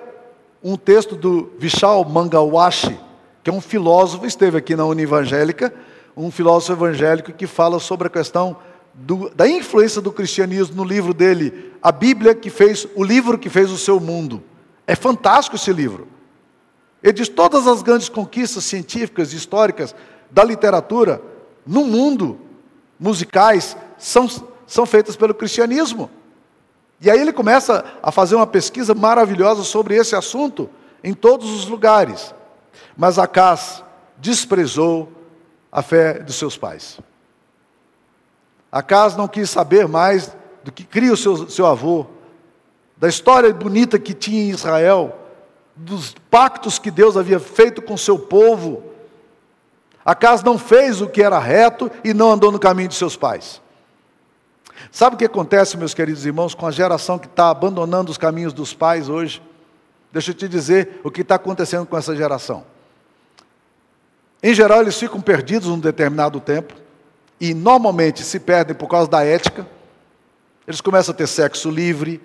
um 0.61 0.75
texto 0.75 1.15
do 1.15 1.53
Vishal 1.57 2.03
Mangawashi, 2.03 2.99
que 3.41 3.49
é 3.49 3.53
um 3.53 3.61
filósofo, 3.61 4.25
esteve 4.25 4.57
aqui 4.57 4.75
na 4.75 4.83
Univangélica, 4.83 5.73
um 6.17 6.29
filósofo 6.29 6.73
evangélico 6.73 7.31
que 7.31 7.47
fala 7.47 7.79
sobre 7.79 8.07
a 8.07 8.09
questão 8.09 8.57
do, 8.93 9.29
da 9.29 9.47
influência 9.47 10.01
do 10.01 10.11
cristianismo 10.11 10.75
no 10.75 10.83
livro 10.83 11.13
dele, 11.13 11.73
a 11.81 11.91
Bíblia 11.91 12.35
que 12.35 12.49
fez, 12.49 12.87
o 12.95 13.03
livro 13.03 13.37
que 13.37 13.49
fez 13.49 13.71
o 13.71 13.77
seu 13.77 13.99
mundo. 13.99 14.43
É 14.85 14.95
fantástico 14.95 15.55
esse 15.55 15.73
livro. 15.73 16.07
Ele 17.01 17.13
diz 17.13 17.27
todas 17.27 17.67
as 17.67 17.81
grandes 17.81 18.07
conquistas 18.07 18.63
científicas 18.63 19.33
e 19.33 19.35
históricas 19.35 19.95
da 20.31 20.43
literatura 20.43 21.21
no 21.65 21.85
mundo, 21.85 22.39
musicais, 22.99 23.75
são, 23.97 24.29
são 24.65 24.85
feitas 24.85 25.15
pelo 25.15 25.33
cristianismo. 25.33 26.09
E 27.01 27.09
aí 27.09 27.19
ele 27.19 27.33
começa 27.33 27.83
a 28.01 28.11
fazer 28.11 28.35
uma 28.35 28.47
pesquisa 28.47 28.93
maravilhosa 28.93 29.63
sobre 29.63 29.95
esse 29.95 30.15
assunto 30.15 30.69
em 31.03 31.13
todos 31.13 31.49
os 31.51 31.65
lugares. 31.65 32.33
Mas 32.95 33.19
Acas 33.19 33.83
desprezou 34.17 35.11
a 35.69 35.81
fé 35.81 36.19
dos 36.19 36.35
seus 36.35 36.55
pais. 36.55 36.99
Acas 38.73 39.15
não 39.15 39.27
quis 39.27 39.51
saber 39.51 39.87
mais 39.87 40.35
do 40.63 40.71
que 40.71 40.83
cria 40.83 41.13
o 41.13 41.17
seu, 41.17 41.47
seu 41.47 41.67
avô, 41.67 42.07
da 42.97 43.07
história 43.07 43.53
bonita 43.53 43.99
que 43.99 44.15
tinha 44.15 44.41
em 44.41 44.49
Israel, 44.49 45.15
dos 45.75 46.15
pactos 46.31 46.79
que 46.79 46.89
Deus 46.89 47.15
havia 47.15 47.39
feito 47.39 47.83
com 47.83 47.95
seu 47.95 48.17
povo. 48.17 48.81
Acas 50.03 50.41
não 50.41 50.57
fez 50.57 51.01
o 51.01 51.07
que 51.07 51.21
era 51.21 51.37
reto 51.37 51.91
e 52.03 52.15
não 52.15 52.31
andou 52.31 52.51
no 52.51 52.57
caminho 52.57 52.89
de 52.89 52.95
seus 52.95 53.15
pais. 53.15 53.61
Sabe 54.91 55.17
o 55.17 55.19
que 55.19 55.25
acontece, 55.25 55.77
meus 55.77 55.93
queridos 55.93 56.25
irmãos, 56.25 56.55
com 56.55 56.65
a 56.65 56.71
geração 56.71 57.19
que 57.19 57.27
está 57.27 57.51
abandonando 57.51 58.09
os 58.11 58.17
caminhos 58.17 58.53
dos 58.53 58.73
pais 58.73 59.07
hoje? 59.07 59.39
Deixa 60.11 60.31
eu 60.31 60.35
te 60.35 60.47
dizer 60.47 60.99
o 61.03 61.11
que 61.11 61.21
está 61.21 61.35
acontecendo 61.35 61.85
com 61.85 61.95
essa 61.95 62.15
geração. 62.15 62.65
Em 64.41 64.51
geral, 64.51 64.81
eles 64.81 64.97
ficam 64.97 65.21
perdidos 65.21 65.69
um 65.69 65.79
determinado 65.79 66.39
tempo 66.39 66.81
e 67.43 67.53
normalmente 67.53 68.23
se 68.23 68.39
perdem 68.39 68.75
por 68.75 68.87
causa 68.87 69.09
da 69.09 69.25
ética. 69.25 69.67
Eles 70.67 70.79
começam 70.79 71.13
a 71.13 71.17
ter 71.17 71.27
sexo 71.27 71.69
livre, 71.69 72.21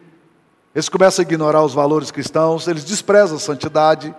eles 0.75 0.89
começam 0.89 1.23
a 1.23 1.27
ignorar 1.27 1.63
os 1.65 1.75
valores 1.75 2.11
cristãos, 2.11 2.69
eles 2.69 2.85
desprezam 2.85 3.37
a 3.37 3.41
santidade. 3.41 4.15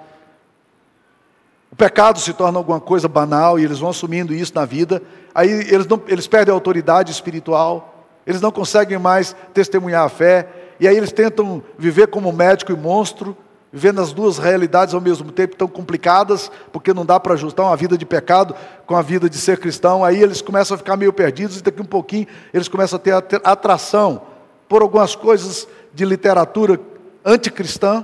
O 1.71 1.75
pecado 1.75 2.19
se 2.19 2.33
torna 2.33 2.57
alguma 2.57 2.81
coisa 2.81 3.07
banal 3.07 3.57
e 3.57 3.63
eles 3.63 3.79
vão 3.79 3.91
assumindo 3.91 4.33
isso 4.33 4.53
na 4.55 4.65
vida. 4.65 5.01
Aí 5.33 5.49
eles, 5.49 5.87
não, 5.87 6.01
eles 6.07 6.27
perdem 6.27 6.51
a 6.51 6.55
autoridade 6.55 7.11
espiritual 7.11 7.99
eles 8.29 8.41
não 8.41 8.51
conseguem 8.51 8.99
mais 8.99 9.35
testemunhar 9.55 10.05
a 10.05 10.09
fé, 10.09 10.47
e 10.79 10.87
aí 10.87 10.95
eles 10.95 11.11
tentam 11.11 11.63
viver 11.79 12.09
como 12.09 12.31
médico 12.31 12.71
e 12.71 12.75
monstro, 12.75 13.35
vivendo 13.71 14.01
as 14.01 14.11
duas 14.11 14.37
realidades 14.37 14.93
ao 14.93 15.01
mesmo 15.01 15.31
tempo 15.31 15.55
tão 15.55 15.67
complicadas, 15.67 16.51
porque 16.71 16.93
não 16.93 17.05
dá 17.05 17.19
para 17.19 17.35
ajustar 17.35 17.65
uma 17.65 17.75
vida 17.75 17.97
de 17.97 18.05
pecado 18.05 18.55
com 18.85 18.95
a 18.95 19.01
vida 19.01 19.29
de 19.29 19.37
ser 19.37 19.59
cristão. 19.59 20.03
Aí 20.03 20.21
eles 20.21 20.41
começam 20.41 20.75
a 20.75 20.77
ficar 20.77 20.97
meio 20.97 21.13
perdidos 21.13 21.59
e 21.59 21.63
daqui 21.63 21.81
um 21.81 21.85
pouquinho 21.85 22.27
eles 22.53 22.67
começam 22.67 22.97
a 22.97 23.21
ter 23.21 23.41
atração 23.43 24.21
por 24.67 24.81
algumas 24.81 25.15
coisas 25.15 25.67
de 25.93 26.03
literatura 26.03 26.79
anticristã. 27.23 28.03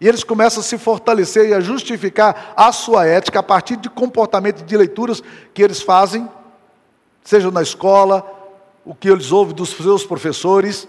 E 0.00 0.06
eles 0.06 0.22
começam 0.22 0.60
a 0.60 0.64
se 0.64 0.76
fortalecer 0.76 1.48
e 1.48 1.54
a 1.54 1.60
justificar 1.60 2.52
a 2.54 2.70
sua 2.70 3.06
ética 3.06 3.40
a 3.40 3.42
partir 3.42 3.76
de 3.76 3.88
comportamento 3.88 4.62
de 4.62 4.76
leituras 4.76 5.22
que 5.54 5.62
eles 5.62 5.80
fazem, 5.80 6.28
seja 7.24 7.50
na 7.50 7.62
escola, 7.62 8.24
o 8.84 8.94
que 8.94 9.08
eles 9.08 9.32
ouvem 9.32 9.54
dos 9.54 9.70
seus 9.70 10.04
professores, 10.04 10.86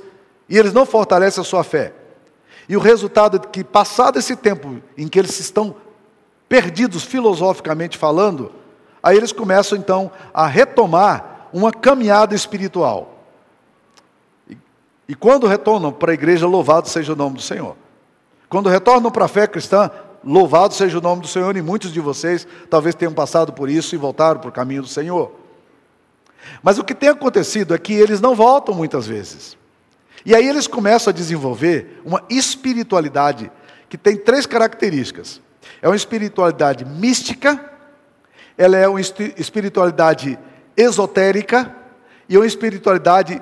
e 0.49 0.57
eles 0.57 0.73
não 0.73 0.86
fortalecem 0.86 1.41
a 1.41 1.45
sua 1.45 1.63
fé. 1.63 1.93
E 2.67 2.75
o 2.75 2.80
resultado 2.80 3.38
é 3.38 3.39
que, 3.39 3.63
passado 3.63 4.19
esse 4.19 4.36
tempo 4.36 4.82
em 4.97 5.08
que 5.08 5.17
eles 5.17 5.39
estão 5.39 5.75
perdidos 6.49 7.03
filosoficamente 7.03 7.97
falando, 7.97 8.51
aí 9.01 9.15
eles 9.15 9.32
começam 9.32 9.77
então 9.77 10.12
a 10.34 10.45
retomar 10.47 11.47
uma 11.53 11.71
caminhada 11.71 12.36
espiritual. 12.36 13.23
E, 14.49 14.58
e 15.10 15.15
quando 15.15 15.47
retornam 15.47 15.91
para 15.91 16.12
a 16.12 16.13
igreja, 16.13 16.47
louvado 16.47 16.89
seja 16.89 17.13
o 17.13 17.15
nome 17.15 17.38
do 17.38 17.41
Senhor. 17.41 17.75
Quando 18.49 18.69
retornam 18.69 19.12
para 19.12 19.25
a 19.25 19.30
fé 19.30 19.47
cristã, 19.47 19.89
louvado 20.23 20.73
seja 20.73 20.97
o 20.97 21.01
nome 21.01 21.21
do 21.21 21.27
Senhor, 21.27 21.56
e 21.56 21.62
muitos 21.62 21.91
de 21.91 22.01
vocês 22.01 22.47
talvez 22.69 22.95
tenham 22.95 23.13
passado 23.13 23.53
por 23.53 23.69
isso 23.69 23.95
e 23.95 23.97
voltaram 23.97 24.39
para 24.39 24.49
o 24.49 24.53
caminho 24.53 24.82
do 24.82 24.88
Senhor. 24.88 25.32
Mas 26.62 26.77
o 26.77 26.84
que 26.84 26.95
tem 26.95 27.10
acontecido 27.10 27.73
é 27.73 27.77
que 27.77 27.93
eles 27.93 28.21
não 28.21 28.36
voltam 28.36 28.73
muitas 28.73 29.06
vezes. 29.06 29.58
E 30.28 30.36
aí 30.36 30.46
eles 30.46 30.68
começam 30.68 31.10
a 31.10 31.13
desenvolver 31.13 32.02
uma 32.04 32.22
espiritualidade 32.30 33.50
que 33.88 33.98
tem 33.98 34.18
três 34.18 34.46
características. 34.46 35.42
É 35.82 35.88
uma 35.88 35.96
espiritualidade 35.96 36.84
mística, 36.84 37.58
ela 38.58 38.76
é 38.76 38.86
uma 38.90 39.00
espiritualidade 39.00 40.38
esotérica 40.76 41.74
e 42.28 42.38
uma 42.38 42.46
espiritualidade 42.46 43.42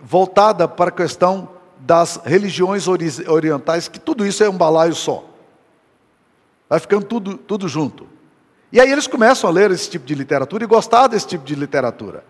voltada 0.00 0.66
para 0.66 0.88
a 0.88 0.92
questão 0.92 1.50
das 1.78 2.18
religiões 2.24 2.88
orientais, 2.88 3.86
que 3.86 4.00
tudo 4.00 4.24
isso 4.24 4.42
é 4.42 4.48
um 4.48 4.56
balaio 4.56 4.94
só. 4.94 5.26
Vai 6.66 6.80
ficando 6.80 7.04
tudo, 7.04 7.36
tudo 7.36 7.68
junto. 7.68 8.08
E 8.72 8.80
aí 8.80 8.90
eles 8.90 9.06
começam 9.06 9.50
a 9.50 9.52
ler 9.52 9.70
esse 9.70 9.90
tipo 9.90 10.06
de 10.06 10.14
literatura 10.14 10.64
e 10.64 10.66
gostar 10.66 11.08
desse 11.08 11.26
tipo 11.26 11.44
de 11.44 11.54
literatura. 11.54 12.24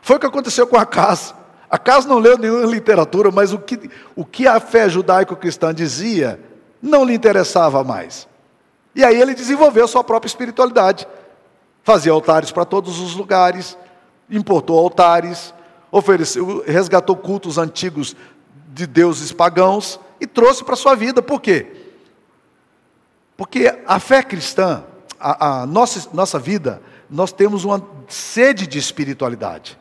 Foi 0.00 0.16
o 0.16 0.18
que 0.18 0.24
aconteceu 0.24 0.66
com 0.66 0.78
a 0.78 0.86
casa. 0.86 1.34
A 1.70 1.78
casa 1.78 2.08
não 2.08 2.18
leu 2.18 2.38
nenhuma 2.38 2.66
literatura, 2.66 3.30
mas 3.30 3.52
o 3.52 3.58
que, 3.58 3.90
o 4.16 4.24
que 4.24 4.46
a 4.46 4.58
fé 4.58 4.88
judaico-cristã 4.88 5.74
dizia 5.74 6.40
não 6.80 7.04
lhe 7.04 7.14
interessava 7.14 7.84
mais. 7.84 8.26
E 8.94 9.04
aí 9.04 9.20
ele 9.20 9.34
desenvolveu 9.34 9.86
sua 9.86 10.02
própria 10.02 10.28
espiritualidade. 10.28 11.06
Fazia 11.82 12.12
altares 12.12 12.50
para 12.50 12.64
todos 12.64 12.98
os 12.98 13.14
lugares, 13.14 13.76
importou 14.30 14.78
altares, 14.78 15.54
ofereceu, 15.90 16.64
resgatou 16.66 17.16
cultos 17.16 17.58
antigos 17.58 18.16
de 18.72 18.86
deuses 18.86 19.32
pagãos 19.32 20.00
e 20.20 20.26
trouxe 20.26 20.64
para 20.64 20.74
a 20.74 20.76
sua 20.76 20.94
vida. 20.94 21.22
Por 21.22 21.40
quê? 21.40 21.66
Porque 23.36 23.72
a 23.86 24.00
fé 24.00 24.22
cristã, 24.22 24.84
a, 25.18 25.62
a 25.62 25.66
nossa, 25.66 26.08
nossa 26.12 26.38
vida, 26.38 26.82
nós 27.08 27.30
temos 27.30 27.64
uma 27.64 27.82
sede 28.08 28.66
de 28.66 28.78
espiritualidade. 28.78 29.77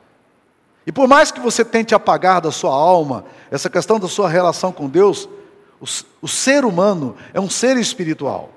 E 0.88 0.92
por 0.92 1.06
mais 1.06 1.32
que 1.34 1.42
você 1.42 1.66
tente 1.66 1.94
apagar 1.94 2.40
da 2.40 2.50
sua 2.50 2.72
alma 2.74 3.26
essa 3.52 3.70
questão 3.70 4.00
da 4.00 4.08
sua 4.08 4.30
relação 4.30 4.72
com 4.72 4.88
Deus, 4.88 5.28
o, 5.82 5.86
o 6.22 6.28
ser 6.30 6.64
humano 6.64 7.14
é 7.34 7.42
um 7.42 7.50
ser 7.50 7.76
espiritual. 7.76 8.52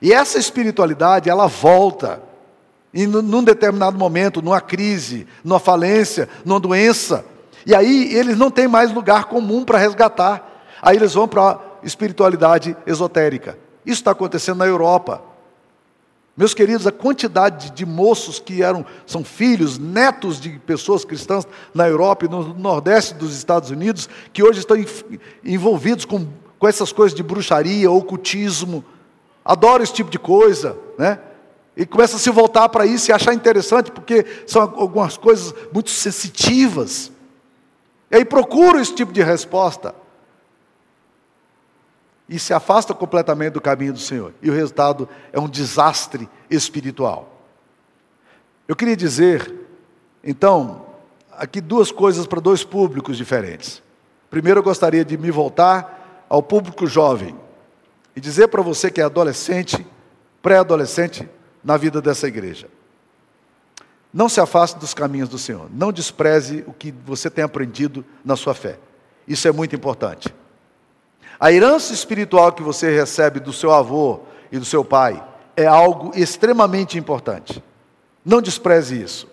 E 0.00 0.10
essa 0.10 0.38
espiritualidade, 0.38 1.28
ela 1.28 1.46
volta. 1.46 2.22
E 2.94 3.06
num 3.06 3.44
determinado 3.44 3.98
momento, 3.98 4.40
numa 4.40 4.62
crise, 4.62 5.26
numa 5.44 5.58
falência, 5.58 6.30
numa 6.46 6.58
doença. 6.58 7.26
E 7.66 7.74
aí 7.74 8.14
eles 8.14 8.38
não 8.38 8.50
têm 8.50 8.66
mais 8.66 8.90
lugar 8.90 9.26
comum 9.26 9.66
para 9.66 9.76
resgatar. 9.76 10.64
Aí 10.80 10.96
eles 10.96 11.12
vão 11.12 11.28
para 11.28 11.50
a 11.50 11.58
espiritualidade 11.82 12.74
esotérica. 12.86 13.58
Isso 13.84 14.00
está 14.00 14.12
acontecendo 14.12 14.58
na 14.58 14.66
Europa. 14.66 15.20
Meus 16.38 16.54
queridos, 16.54 16.86
a 16.86 16.92
quantidade 16.92 17.72
de 17.72 17.84
moços 17.84 18.38
que 18.38 18.62
eram, 18.62 18.86
são 19.04 19.24
filhos, 19.24 19.76
netos 19.76 20.40
de 20.40 20.50
pessoas 20.60 21.04
cristãs 21.04 21.44
na 21.74 21.88
Europa 21.88 22.26
e 22.26 22.28
no 22.28 22.54
Nordeste 22.54 23.12
dos 23.12 23.36
Estados 23.36 23.72
Unidos, 23.72 24.08
que 24.32 24.40
hoje 24.40 24.60
estão 24.60 24.76
envolvidos 25.44 26.04
com, 26.04 26.28
com 26.56 26.68
essas 26.68 26.92
coisas 26.92 27.12
de 27.12 27.24
bruxaria, 27.24 27.90
ocultismo, 27.90 28.84
adoram 29.44 29.82
esse 29.82 29.92
tipo 29.92 30.12
de 30.12 30.18
coisa, 30.18 30.78
né? 30.96 31.18
E 31.76 31.84
começa 31.84 32.14
a 32.14 32.20
se 32.20 32.30
voltar 32.30 32.68
para 32.68 32.86
isso 32.86 33.10
e 33.10 33.12
achar 33.12 33.34
interessante, 33.34 33.90
porque 33.90 34.24
são 34.46 34.62
algumas 34.62 35.16
coisas 35.16 35.52
muito 35.72 35.90
sensitivas. 35.90 37.10
E 38.12 38.16
aí 38.16 38.24
procura 38.24 38.80
esse 38.80 38.94
tipo 38.94 39.12
de 39.12 39.24
resposta 39.24 39.92
e 42.28 42.38
se 42.38 42.52
afasta 42.52 42.92
completamente 42.92 43.54
do 43.54 43.60
caminho 43.60 43.92
do 43.92 43.98
Senhor. 43.98 44.34
E 44.42 44.50
o 44.50 44.54
resultado 44.54 45.08
é 45.32 45.40
um 45.40 45.48
desastre 45.48 46.28
espiritual. 46.50 47.42
Eu 48.66 48.76
queria 48.76 48.96
dizer, 48.96 49.52
então, 50.22 50.86
aqui 51.32 51.60
duas 51.60 51.90
coisas 51.90 52.26
para 52.26 52.40
dois 52.40 52.62
públicos 52.62 53.16
diferentes. 53.16 53.82
Primeiro, 54.28 54.60
eu 54.60 54.64
gostaria 54.64 55.04
de 55.04 55.16
me 55.16 55.30
voltar 55.30 56.26
ao 56.28 56.42
público 56.42 56.86
jovem 56.86 57.34
e 58.14 58.20
dizer 58.20 58.48
para 58.48 58.60
você 58.60 58.90
que 58.90 59.00
é 59.00 59.04
adolescente, 59.04 59.86
pré-adolescente, 60.42 61.26
na 61.64 61.76
vida 61.76 62.00
dessa 62.00 62.28
igreja. 62.28 62.68
Não 64.12 64.28
se 64.28 64.40
afaste 64.40 64.78
dos 64.78 64.94
caminhos 64.94 65.28
do 65.28 65.38
Senhor. 65.38 65.68
Não 65.72 65.92
despreze 65.92 66.64
o 66.66 66.72
que 66.72 66.92
você 67.04 67.28
tem 67.28 67.44
aprendido 67.44 68.04
na 68.24 68.36
sua 68.36 68.54
fé. 68.54 68.78
Isso 69.26 69.46
é 69.46 69.52
muito 69.52 69.76
importante. 69.76 70.34
A 71.40 71.52
herança 71.52 71.92
espiritual 71.92 72.52
que 72.52 72.62
você 72.62 72.90
recebe 72.94 73.38
do 73.38 73.52
seu 73.52 73.72
avô 73.72 74.20
e 74.50 74.58
do 74.58 74.64
seu 74.64 74.84
pai 74.84 75.24
é 75.56 75.66
algo 75.66 76.10
extremamente 76.14 76.98
importante. 76.98 77.62
Não 78.24 78.42
despreze 78.42 79.00
isso. 79.00 79.28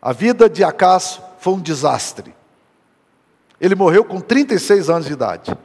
A 0.00 0.12
vida 0.12 0.48
de 0.48 0.62
Acas 0.64 1.20
foi 1.38 1.54
um 1.54 1.60
desastre. 1.60 2.34
Ele 3.60 3.74
morreu 3.74 4.04
com 4.04 4.20
36 4.20 4.90
anos 4.90 5.06
de 5.06 5.12
idade. 5.12 5.56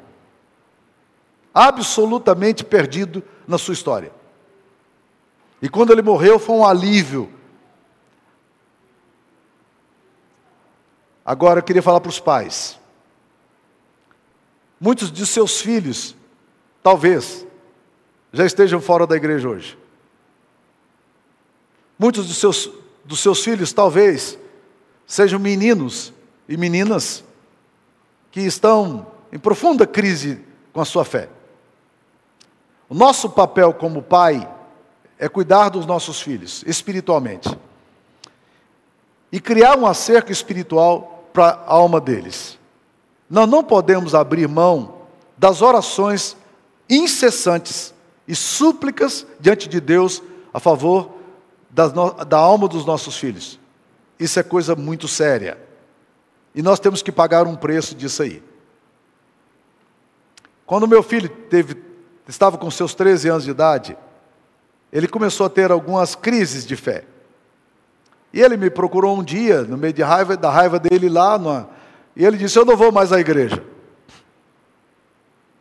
Absolutamente 1.54 2.64
perdido 2.64 3.24
na 3.48 3.58
sua 3.58 3.74
história. 3.74 4.12
E 5.62 5.70
quando 5.70 5.92
ele 5.92 6.02
morreu, 6.02 6.40
foi 6.40 6.56
um 6.56 6.66
alívio. 6.66 7.32
Agora 11.24 11.60
eu 11.60 11.64
queria 11.64 11.84
falar 11.84 12.00
para 12.00 12.10
os 12.10 12.20
pais. 12.20 12.81
Muitos 14.84 15.12
de 15.12 15.28
seus 15.28 15.62
filhos, 15.62 16.16
talvez, 16.82 17.46
já 18.34 18.44
estejam 18.44 18.82
fora 18.82 19.06
da 19.06 19.16
igreja 19.16 19.48
hoje. 19.48 19.78
Muitos 22.00 22.28
dos 22.28 22.38
seus, 22.38 22.68
dos 23.06 23.20
seus 23.20 23.44
filhos, 23.44 23.72
talvez, 23.72 24.40
sejam 25.06 25.40
meninos 25.40 26.12
e 26.50 26.58
meninas 26.58 27.24
que 28.32 28.40
estão 28.40 29.06
em 29.32 29.38
profunda 29.38 29.86
crise 29.86 30.44
com 30.74 30.82
a 30.82 30.86
sua 30.86 31.06
fé. 31.06 31.30
O 32.90 32.96
nosso 32.96 33.30
papel 33.30 33.76
como 33.76 34.02
pai 34.02 34.52
é 35.20 35.30
cuidar 35.30 35.70
dos 35.70 35.86
nossos 35.86 36.20
filhos 36.20 36.64
espiritualmente 36.66 37.56
e 39.32 39.40
criar 39.40 39.78
um 39.78 39.86
acerco 39.86 40.32
espiritual 40.32 41.30
para 41.32 41.50
a 41.50 41.72
alma 41.72 42.02
deles. 42.02 42.60
Nós 43.32 43.50
não 43.50 43.64
podemos 43.64 44.14
abrir 44.14 44.46
mão 44.46 44.94
das 45.38 45.62
orações 45.62 46.36
incessantes 46.90 47.94
e 48.28 48.36
súplicas 48.36 49.26
diante 49.40 49.70
de 49.70 49.80
Deus 49.80 50.22
a 50.54 50.60
favor 50.60 51.14
da 51.70 52.38
alma 52.38 52.68
dos 52.68 52.86
nossos 52.86 53.16
filhos. 53.16 53.58
Isso 54.20 54.38
é 54.38 54.44
coisa 54.44 54.76
muito 54.76 55.08
séria. 55.08 55.58
E 56.54 56.62
nós 56.62 56.78
temos 56.78 57.02
que 57.02 57.10
pagar 57.10 57.48
um 57.48 57.56
preço 57.56 57.96
disso 57.96 58.22
aí. 58.22 58.44
Quando 60.66 60.86
meu 60.86 61.02
filho 61.02 61.30
teve, 61.30 61.82
estava 62.28 62.58
com 62.58 62.70
seus 62.70 62.94
13 62.94 63.30
anos 63.30 63.46
de 63.46 63.52
idade, 63.52 63.98
ele 64.92 65.08
começou 65.08 65.46
a 65.46 65.50
ter 65.50 65.72
algumas 65.72 66.16
crises 66.16 66.66
de 66.66 66.76
fé. 66.76 67.06
E 68.34 68.42
ele 68.42 68.58
me 68.58 68.70
procurou 68.70 69.18
um 69.18 69.24
dia, 69.24 69.62
no 69.62 69.78
meio 69.78 69.94
de 69.94 70.02
raiva, 70.02 70.36
da 70.36 70.52
raiva 70.52 70.78
dele 70.78 71.08
lá, 71.08 71.38
numa, 71.38 71.70
e 72.16 72.26
ele 72.26 72.38
disse: 72.38 72.58
Eu 72.58 72.66
não 72.66 72.76
vou 72.76 72.92
mais 72.92 73.12
à 73.12 73.20
igreja. 73.20 73.64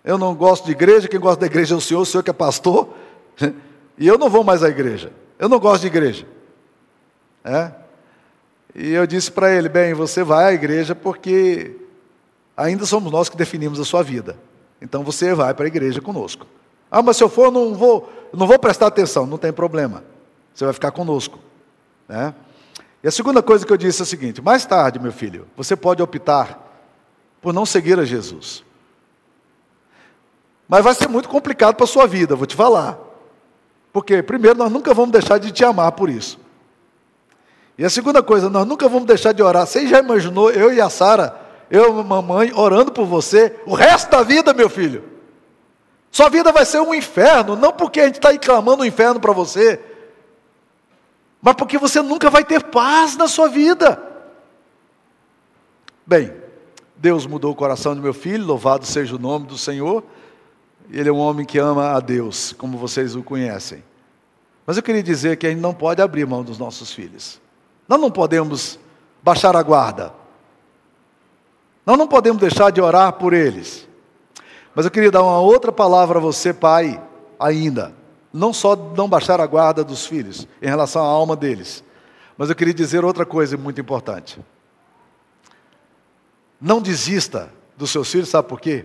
Eu 0.05 0.17
não 0.17 0.35
gosto 0.35 0.65
de 0.65 0.73
igreja, 0.73 1.09
quem 1.09 1.21
gosta 1.21 1.41
da 1.41 1.47
igreja 1.47 1.75
é 1.75 1.79
o 1.79 1.81
senhor, 1.81 2.01
o 2.01 2.07
senhor 2.07 2.23
que 2.23 2.31
é 2.31 2.33
pastor, 2.33 2.89
e 3.99 4.07
eu 4.07 4.17
não 4.17 4.31
vou 4.31 4.43
mais 4.43 4.63
à 4.63 4.69
igreja. 4.69 5.13
Eu 5.39 5.49
não 5.49 5.59
gosto 5.59 5.83
de 5.83 5.89
igreja. 5.89 6.27
É? 7.45 7.71
E 8.75 8.91
eu 8.91 9.07
disse 9.07 9.31
para 9.31 9.55
ele: 9.55 9.69
Bem, 9.69 9.95
você 9.95 10.23
vai 10.23 10.47
à 10.47 10.53
igreja 10.53 10.95
porque 10.95 11.77
ainda 12.57 12.87
somos 12.87 13.13
nós 13.13 13.29
que 13.29 13.37
definimos 13.37 13.79
a 13.81 13.85
sua 13.85 14.03
vida. 14.03 14.37
Então 14.81 15.05
você 15.05 15.35
vai 15.35 15.53
para 15.55 15.65
a 15.65 15.69
igreja 15.69 16.01
conosco. 16.01 16.47
Ah, 16.91 17.03
mas 17.03 17.17
se 17.17 17.23
eu 17.23 17.29
for, 17.29 17.47
eu 17.47 17.51
não 17.51 17.75
vou, 17.75 18.11
não 18.33 18.47
vou 18.47 18.59
prestar 18.59 18.87
atenção. 18.87 19.27
Não 19.27 19.39
tem 19.39 19.53
problema. 19.53 20.03
Você 20.53 20.65
vai 20.65 20.75
ficar 20.75 20.91
conosco. 20.91 21.39
Né? 22.09 22.35
E 23.03 23.09
a 23.09 23.11
segunda 23.11 23.43
coisa 23.43 23.65
que 23.65 23.73
eu 23.73 23.77
disse 23.77 24.03
é 24.03 24.05
a 24.05 24.07
seguinte: 24.07 24.43
mais 24.43 24.65
tarde, 24.67 24.99
meu 24.99 25.13
filho, 25.13 25.47
você 25.57 25.75
pode 25.75 26.03
optar 26.03 26.59
por 27.41 27.53
não 27.53 27.65
seguir 27.65 27.99
a 27.99 28.05
Jesus. 28.05 28.63
Mas 30.69 30.85
vai 30.85 30.95
ser 30.95 31.09
muito 31.09 31.29
complicado 31.29 31.75
para 31.75 31.85
a 31.85 31.89
sua 31.89 32.07
vida, 32.07 32.37
vou 32.37 32.47
te 32.47 32.55
falar. 32.55 32.99
Porque, 33.93 34.23
primeiro, 34.23 34.57
nós 34.57 34.71
nunca 34.71 34.95
vamos 34.95 35.11
deixar 35.11 35.39
de 35.39 35.51
te 35.51 35.65
amar 35.65 35.93
por 35.93 36.09
isso. 36.09 36.39
E 37.77 37.85
a 37.85 37.91
segunda 37.91 38.23
coisa, 38.23 38.49
nós 38.49 38.67
nunca 38.67 38.89
vamos 38.89 39.07
deixar 39.07 39.33
de 39.33 39.43
orar. 39.43 39.67
Você 39.67 39.89
já 39.89 39.99
imaginou 39.99 40.51
eu 40.51 40.73
e 40.73 40.81
a 40.81 40.89
Sara, 40.89 41.35
eu 41.71 41.97
e 41.97 42.01
a 42.01 42.05
mamãe, 42.05 42.53
orando 42.55 42.93
por 42.93 43.07
você 43.07 43.57
o 43.67 43.75
resto 43.75 44.11
da 44.11 44.23
vida, 44.23 44.53
meu 44.53 44.69
filho? 44.69 45.03
Sua 46.13 46.29
vida 46.29 46.53
vai 46.53 46.65
ser 46.65 46.81
um 46.81 46.95
inferno, 46.95 47.57
não 47.57 47.73
porque 47.73 48.01
a 48.01 48.07
gente 48.07 48.17
está 48.17 48.29
aí 48.29 48.39
clamando 48.39 48.83
o 48.83 48.85
um 48.85 48.87
inferno 48.87 49.19
para 49.19 49.33
você, 49.33 49.81
mas 51.43 51.55
porque 51.55 51.79
você 51.79 52.03
nunca 52.03 52.29
vai 52.29 52.45
ter 52.45 52.65
paz 52.65 53.17
na 53.17 53.27
sua 53.27 53.49
vida. 53.49 54.01
Bem, 56.07 56.33
Deus 56.97 57.27
mudou 57.27 57.53
o 57.53 57.57
coração 57.57 57.95
do 57.95 58.03
meu 58.03 58.13
filho, 58.13 58.45
louvado 58.45 58.85
seja 58.85 59.17
o 59.17 59.19
nome 59.19 59.47
do 59.47 59.57
Senhor. 59.57 60.05
Ele 60.91 61.09
é 61.09 61.13
um 61.13 61.19
homem 61.19 61.47
que 61.47 61.59
ama 61.59 61.93
a 61.93 62.01
Deus, 62.01 62.53
como 62.53 62.77
vocês 62.77 63.15
o 63.15 63.23
conhecem. 63.23 63.83
Mas 64.67 64.77
eu 64.77 64.83
queria 64.83 65.03
dizer 65.03 65.37
que 65.37 65.47
a 65.47 65.51
gente 65.51 65.61
não 65.61 65.73
pode 65.73 66.03
abrir 66.03 66.27
mão 66.27 66.43
dos 66.43 66.59
nossos 66.59 66.93
filhos. 66.93 67.41
Nós 67.89 68.01
não 68.01 68.11
podemos 68.11 68.79
baixar 69.23 69.57
a 69.57 69.63
guarda. 69.63 70.13
Nós 71.87 71.97
não 71.97 72.07
podemos 72.07 72.41
deixar 72.41 72.71
de 72.71 72.81
orar 72.81 73.15
por 73.15 73.33
eles. 73.33 73.89
Mas 74.75 74.85
eu 74.85 74.91
queria 74.91 75.11
dar 75.11 75.23
uma 75.23 75.41
outra 75.41 75.73
palavra 75.73 76.19
a 76.19 76.21
você, 76.21 76.53
pai, 76.53 77.03
ainda 77.39 78.00
não 78.33 78.53
só 78.53 78.77
não 78.77 79.09
baixar 79.09 79.41
a 79.41 79.47
guarda 79.47 79.83
dos 79.83 80.07
filhos 80.07 80.47
em 80.63 80.67
relação 80.67 81.03
à 81.03 81.07
alma 81.07 81.37
deles, 81.37 81.83
mas 82.37 82.49
eu 82.49 82.55
queria 82.55 82.75
dizer 82.75 83.05
outra 83.05 83.27
coisa 83.27 83.57
muito 83.57 83.81
importante. 83.81 84.39
Não 86.61 86.81
desista 86.81 87.53
dos 87.77 87.91
seus 87.91 88.11
filhos, 88.11 88.29
sabe 88.29 88.49
por 88.49 88.61
quê? 88.61 88.85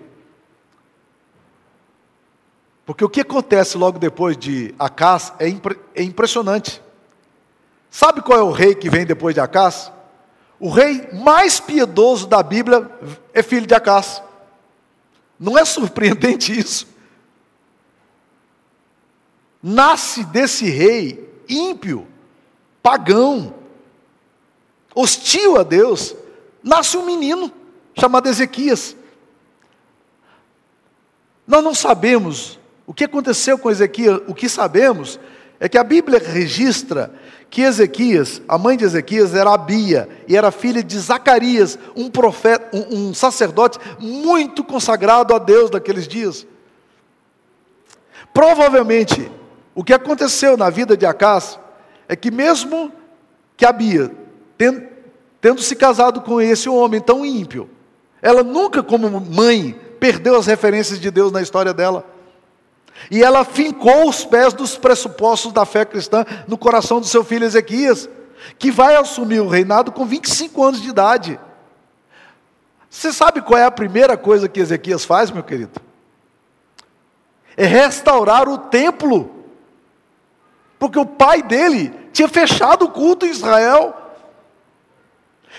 Porque 2.85 3.03
o 3.03 3.09
que 3.09 3.21
acontece 3.21 3.77
logo 3.77 3.97
depois 3.97 4.37
de 4.37 4.73
Acás 4.77 5.33
é, 5.39 5.47
impre 5.47 5.79
é 5.93 6.03
impressionante. 6.03 6.81
Sabe 7.89 8.21
qual 8.21 8.39
é 8.39 8.43
o 8.43 8.51
rei 8.51 8.75
que 8.75 8.89
vem 8.89 9.05
depois 9.05 9.33
de 9.33 9.41
Acás? 9.41 9.91
O 10.59 10.69
rei 10.69 11.09
mais 11.11 11.59
piedoso 11.59 12.27
da 12.27 12.43
Bíblia 12.43 12.89
é 13.33 13.41
filho 13.41 13.65
de 13.65 13.73
Acás. 13.73 14.21
Não 15.39 15.57
é 15.57 15.65
surpreendente 15.65 16.51
isso? 16.57 16.94
Nasce 19.67 20.23
desse 20.25 20.69
rei 20.69 21.27
ímpio, 21.49 22.05
pagão, 22.83 23.55
hostil 24.93 25.57
a 25.57 25.63
Deus, 25.63 26.15
nasce 26.61 26.95
um 26.95 27.03
menino 27.03 27.51
chamado 27.99 28.29
Ezequias. 28.29 28.95
Nós 31.47 31.63
não 31.63 31.73
sabemos 31.73 32.59
o 32.85 32.93
que 32.93 33.05
aconteceu 33.05 33.57
com 33.57 33.71
Ezequias, 33.71 34.21
o 34.27 34.35
que 34.35 34.47
sabemos 34.47 35.19
é 35.59 35.67
que 35.67 35.79
a 35.79 35.83
Bíblia 35.83 36.19
registra 36.19 37.11
que 37.49 37.63
Ezequias, 37.63 38.43
a 38.47 38.59
mãe 38.59 38.77
de 38.77 38.83
Ezequias 38.83 39.33
era 39.33 39.51
Abia 39.51 40.07
e 40.27 40.37
era 40.37 40.51
filha 40.51 40.83
de 40.83 40.99
Zacarias, 40.99 41.79
um 41.95 42.07
profeta, 42.07 42.69
um, 42.71 43.09
um 43.09 43.13
sacerdote 43.15 43.79
muito 43.97 44.63
consagrado 44.63 45.33
a 45.33 45.39
Deus 45.39 45.71
daqueles 45.71 46.07
dias. 46.07 46.45
Provavelmente 48.31 49.31
o 49.75 49.83
que 49.83 49.93
aconteceu 49.93 50.55
na 50.55 50.69
vida 50.69 50.95
de 50.95 51.05
Acás 51.05 51.59
é 52.07 52.15
que 52.15 52.31
mesmo 52.31 52.91
que 53.57 53.65
Abia, 53.65 54.09
tendo 55.41 55.61
se 55.61 55.75
casado 55.75 56.21
com 56.21 56.39
esse 56.39 56.69
homem 56.69 57.01
tão 57.01 57.25
ímpio, 57.25 57.69
ela 58.21 58.41
nunca, 58.41 58.81
como 58.81 59.19
mãe, 59.19 59.79
perdeu 59.99 60.35
as 60.37 60.47
referências 60.47 60.99
de 60.99 61.11
Deus 61.11 61.31
na 61.31 61.41
história 61.41 61.73
dela. 61.73 62.05
E 63.11 63.21
ela 63.21 63.43
fincou 63.43 64.07
os 64.07 64.23
pés 64.23 64.53
dos 64.53 64.77
pressupostos 64.77 65.51
da 65.51 65.65
fé 65.65 65.83
cristã 65.83 66.25
no 66.47 66.57
coração 66.57 67.01
do 67.01 67.05
seu 67.05 67.23
filho 67.23 67.45
Ezequias, 67.45 68.09
que 68.57 68.71
vai 68.71 68.95
assumir 68.95 69.41
o 69.41 69.49
reinado 69.49 69.91
com 69.91 70.05
25 70.05 70.63
anos 70.63 70.81
de 70.81 70.89
idade. 70.89 71.39
Você 72.89 73.11
sabe 73.11 73.41
qual 73.41 73.59
é 73.59 73.65
a 73.65 73.71
primeira 73.71 74.15
coisa 74.15 74.47
que 74.47 74.61
Ezequias 74.61 75.03
faz, 75.03 75.29
meu 75.29 75.43
querido? 75.43 75.81
É 77.57 77.65
restaurar 77.65 78.47
o 78.47 78.57
templo 78.57 79.34
porque 80.77 80.99
o 80.99 81.05
pai 81.05 81.41
dele 81.41 81.93
tinha 82.11 82.27
fechado 82.27 82.85
o 82.85 82.91
culto 82.91 83.25
em 83.25 83.29
Israel. 83.29 83.95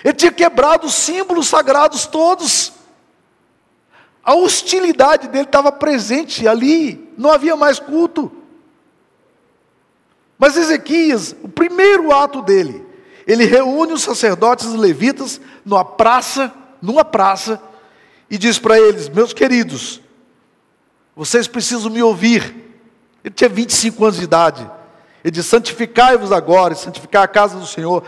Ele 0.05 0.14
tinha 0.14 0.33
quebrado 0.33 0.87
os 0.87 0.94
símbolos 0.94 1.48
sagrados 1.48 2.07
todos. 2.07 2.72
A 4.22 4.35
hostilidade 4.35 5.29
dele 5.29 5.44
estava 5.44 5.70
presente 5.70 6.46
ali, 6.48 7.12
não 7.16 7.31
havia 7.31 7.57
mais 7.57 7.79
culto. 7.79 8.31
Mas 10.38 10.57
Ezequias, 10.57 11.35
o 11.42 11.48
primeiro 11.48 12.12
ato 12.12 12.42
dele, 12.42 12.85
ele 13.26 13.44
reúne 13.44 13.92
os 13.92 14.02
sacerdotes 14.02 14.66
e 14.66 14.76
levitas 14.76 15.40
numa 15.64 15.85
praça, 15.85 16.52
numa 16.83 17.05
praça, 17.05 17.61
e 18.31 18.37
diz 18.37 18.59
para 18.59 18.79
eles: 18.79 19.09
Meus 19.09 19.33
queridos, 19.33 20.00
vocês 21.14 21.48
precisam 21.48 21.90
me 21.90 22.02
ouvir. 22.02 22.64
Ele 23.24 23.35
tinha 23.35 23.48
25 23.48 24.05
anos 24.05 24.18
de 24.18 24.24
idade. 24.24 24.70
Ele 25.26 25.32
diz: 25.32 25.46
santificai-vos 25.46 26.30
agora, 26.30 26.72
e 26.72 26.76
santificar 26.76 27.24
a 27.24 27.28
casa 27.28 27.58
do 27.58 27.66
Senhor, 27.66 28.04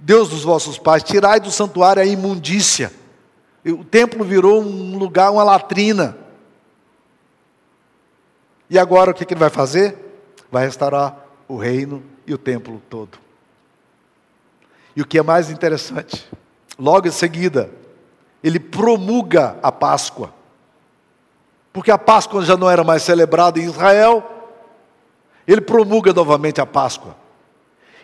Deus 0.00 0.30
dos 0.30 0.42
vossos 0.42 0.76
pais, 0.76 1.00
tirai 1.00 1.38
do 1.38 1.48
santuário 1.48 2.02
a 2.02 2.04
imundícia. 2.04 2.92
O 3.64 3.84
templo 3.84 4.24
virou 4.24 4.60
um 4.60 4.98
lugar, 4.98 5.30
uma 5.30 5.44
latrina. 5.44 6.18
E 8.68 8.80
agora 8.80 9.12
o 9.12 9.14
que, 9.14 9.24
que 9.24 9.32
ele 9.32 9.38
vai 9.38 9.48
fazer? 9.48 9.96
Vai 10.50 10.64
restaurar 10.64 11.16
o 11.46 11.56
reino 11.56 12.02
e 12.26 12.34
o 12.34 12.38
templo 12.38 12.82
todo. 12.90 13.16
E 14.96 15.02
o 15.02 15.06
que 15.06 15.18
é 15.18 15.22
mais 15.22 15.50
interessante, 15.50 16.28
logo 16.76 17.06
em 17.06 17.12
seguida, 17.12 17.70
ele 18.42 18.58
promulga 18.58 19.56
a 19.62 19.70
Páscoa. 19.70 20.34
Porque 21.72 21.92
a 21.92 21.98
Páscoa 21.98 22.44
já 22.44 22.56
não 22.56 22.68
era 22.68 22.82
mais 22.82 23.04
celebrada 23.04 23.60
em 23.60 23.66
Israel, 23.66 24.35
Ele 25.46 25.60
promulga 25.60 26.12
novamente 26.12 26.60
a 26.60 26.66
Páscoa. 26.66 27.16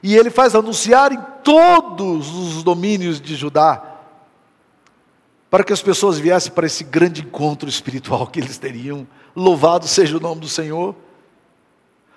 E 0.03 0.17
ele 0.17 0.31
faz 0.31 0.55
anunciar 0.55 1.13
em 1.13 1.19
todos 1.45 2.29
os 2.35 2.63
domínios 2.63 3.21
de 3.21 3.37
Judá, 3.37 3.83
para 5.51 5.63
que 5.63 5.73
as 5.73 5.83
pessoas 5.83 6.19
viessem 6.19 6.51
para 6.53 6.67
esse 6.67 6.83
grande 6.83 7.21
encontro 7.21 7.69
espiritual 7.69 8.27
que 8.27 8.41
eles 8.41 8.59
teriam. 8.59 9.07
Louvado 9.37 9.87
seja 9.87 10.17
o 10.17 10.21
nome 10.21 10.41
do 10.41 10.49
Senhor. 10.49 10.95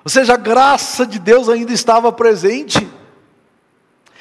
Ou 0.03 0.09
seja, 0.09 0.33
a 0.33 0.37
graça 0.37 1.05
de 1.05 1.19
Deus 1.19 1.49
ainda 1.49 1.73
estava 1.73 2.11
presente. 2.11 2.87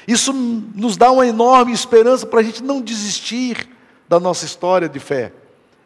Isso 0.06 0.32
nos 0.32 0.96
dá 0.96 1.10
uma 1.10 1.26
enorme 1.26 1.72
esperança 1.72 2.26
para 2.26 2.40
a 2.40 2.42
gente 2.42 2.62
não 2.62 2.80
desistir 2.80 3.68
da 4.08 4.20
nossa 4.20 4.44
história 4.44 4.88
de 4.88 4.98
fé. 4.98 5.32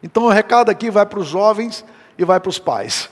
Então 0.01 0.23
o 0.23 0.29
recado 0.29 0.69
aqui 0.69 0.89
vai 0.89 1.05
para 1.05 1.19
os 1.19 1.27
jovens 1.27 1.85
e 2.17 2.25
vai 2.25 2.39
para 2.39 2.49
os 2.49 2.59
pais. 2.59 3.09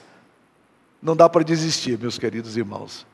Não 1.01 1.15
dá 1.15 1.29
para 1.29 1.43
desistir, 1.43 1.97
meus 1.97 2.17
queridos 2.17 2.57
irmãos. 2.57 3.05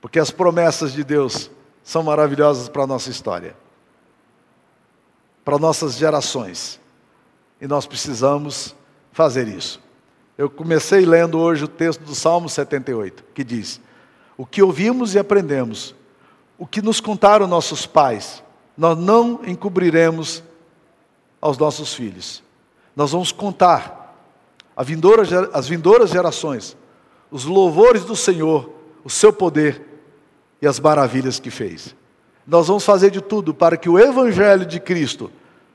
Porque 0.00 0.18
as 0.18 0.30
promessas 0.30 0.92
de 0.92 1.04
Deus 1.04 1.50
são 1.82 2.02
maravilhosas 2.02 2.68
para 2.68 2.82
a 2.82 2.86
nossa 2.86 3.10
história, 3.10 3.56
para 5.44 5.58
nossas 5.58 5.94
gerações. 5.94 6.80
E 7.60 7.66
nós 7.66 7.86
precisamos 7.86 8.74
fazer 9.12 9.46
isso. 9.46 9.80
Eu 10.36 10.50
comecei 10.50 11.04
lendo 11.04 11.38
hoje 11.38 11.64
o 11.64 11.68
texto 11.68 12.00
do 12.00 12.14
Salmo 12.14 12.48
78, 12.48 13.24
que 13.34 13.44
diz: 13.44 13.80
O 14.36 14.44
que 14.44 14.62
ouvimos 14.62 15.14
e 15.14 15.18
aprendemos, 15.18 15.94
o 16.58 16.66
que 16.66 16.82
nos 16.82 17.00
contaram 17.00 17.46
nossos 17.46 17.86
pais, 17.86 18.42
nós 18.76 18.98
não 18.98 19.40
encobriremos 19.44 20.42
aos 21.40 21.58
nossos 21.58 21.94
filhos. 21.94 22.42
Nós 22.96 23.12
vamos 23.12 23.30
contar 23.30 24.01
vindoura, 24.78 25.22
as 25.52 25.68
vindouras 25.68 26.10
gerações 26.10 26.76
os 27.32 27.46
louvores 27.46 28.04
do 28.04 28.14
Senhor, 28.14 28.70
o 29.02 29.08
seu 29.08 29.32
poder 29.32 29.82
e 30.60 30.66
as 30.66 30.78
maravilhas 30.78 31.40
que 31.40 31.50
fez. 31.50 31.96
Nós 32.46 32.68
vamos 32.68 32.84
fazer 32.84 33.10
de 33.10 33.22
tudo 33.22 33.54
para 33.54 33.76
que 33.76 33.88
o 33.88 33.98
Evangelho 33.98 34.66
de 34.66 34.78
Cristo 34.78 35.32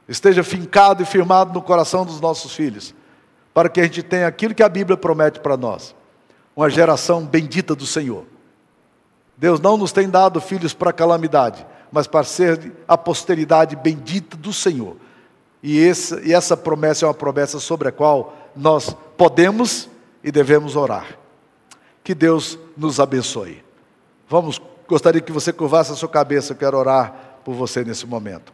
esteja 0.07 0.43
fincado 0.43 1.01
e 1.01 1.05
firmado 1.05 1.51
no 1.51 1.61
coração 1.61 2.05
dos 2.05 2.21
nossos 2.21 2.53
filhos, 2.53 2.93
para 3.53 3.67
que 3.67 3.81
a 3.81 3.83
gente 3.83 4.03
tenha 4.03 4.27
aquilo 4.27 4.53
que 4.53 4.61
a 4.61 4.69
Bíblia 4.69 4.95
promete 4.95 5.39
para 5.39 5.57
nós, 5.57 5.95
uma 6.55 6.69
geração 6.69 7.25
bendita 7.25 7.75
do 7.75 7.87
Senhor. 7.87 8.23
Deus 9.35 9.59
não 9.59 9.77
nos 9.77 9.91
tem 9.91 10.07
dado 10.07 10.39
filhos 10.39 10.73
para 10.75 10.93
calamidade, 10.93 11.65
mas 11.91 12.05
para 12.05 12.23
ser 12.23 12.71
a 12.87 12.97
posteridade 12.97 13.75
bendita 13.75 14.37
do 14.37 14.53
Senhor. 14.53 14.95
E 15.63 15.83
essa, 15.83 16.21
e 16.21 16.33
essa 16.33 16.55
promessa 16.55 17.05
é 17.05 17.07
uma 17.07 17.13
promessa 17.13 17.59
sobre 17.59 17.87
a 17.87 17.91
qual 17.91 18.35
nós 18.57 18.95
podemos 19.17 19.89
e 20.23 20.31
devemos 20.31 20.75
orar. 20.75 21.17
Que 22.03 22.15
Deus 22.15 22.57
nos 22.75 22.99
abençoe. 22.99 23.63
Vamos 24.29 24.59
Gostaria 24.87 25.19
que 25.19 25.33
você 25.33 25.51
curvasse 25.51 25.91
a 25.91 25.95
sua 25.95 26.07
cabeça, 26.07 26.53
eu 26.53 26.57
quero 26.57 26.77
orar 26.77 27.39
por 27.43 27.53
você 27.53 27.83
nesse 27.83 28.07
momento. 28.07 28.53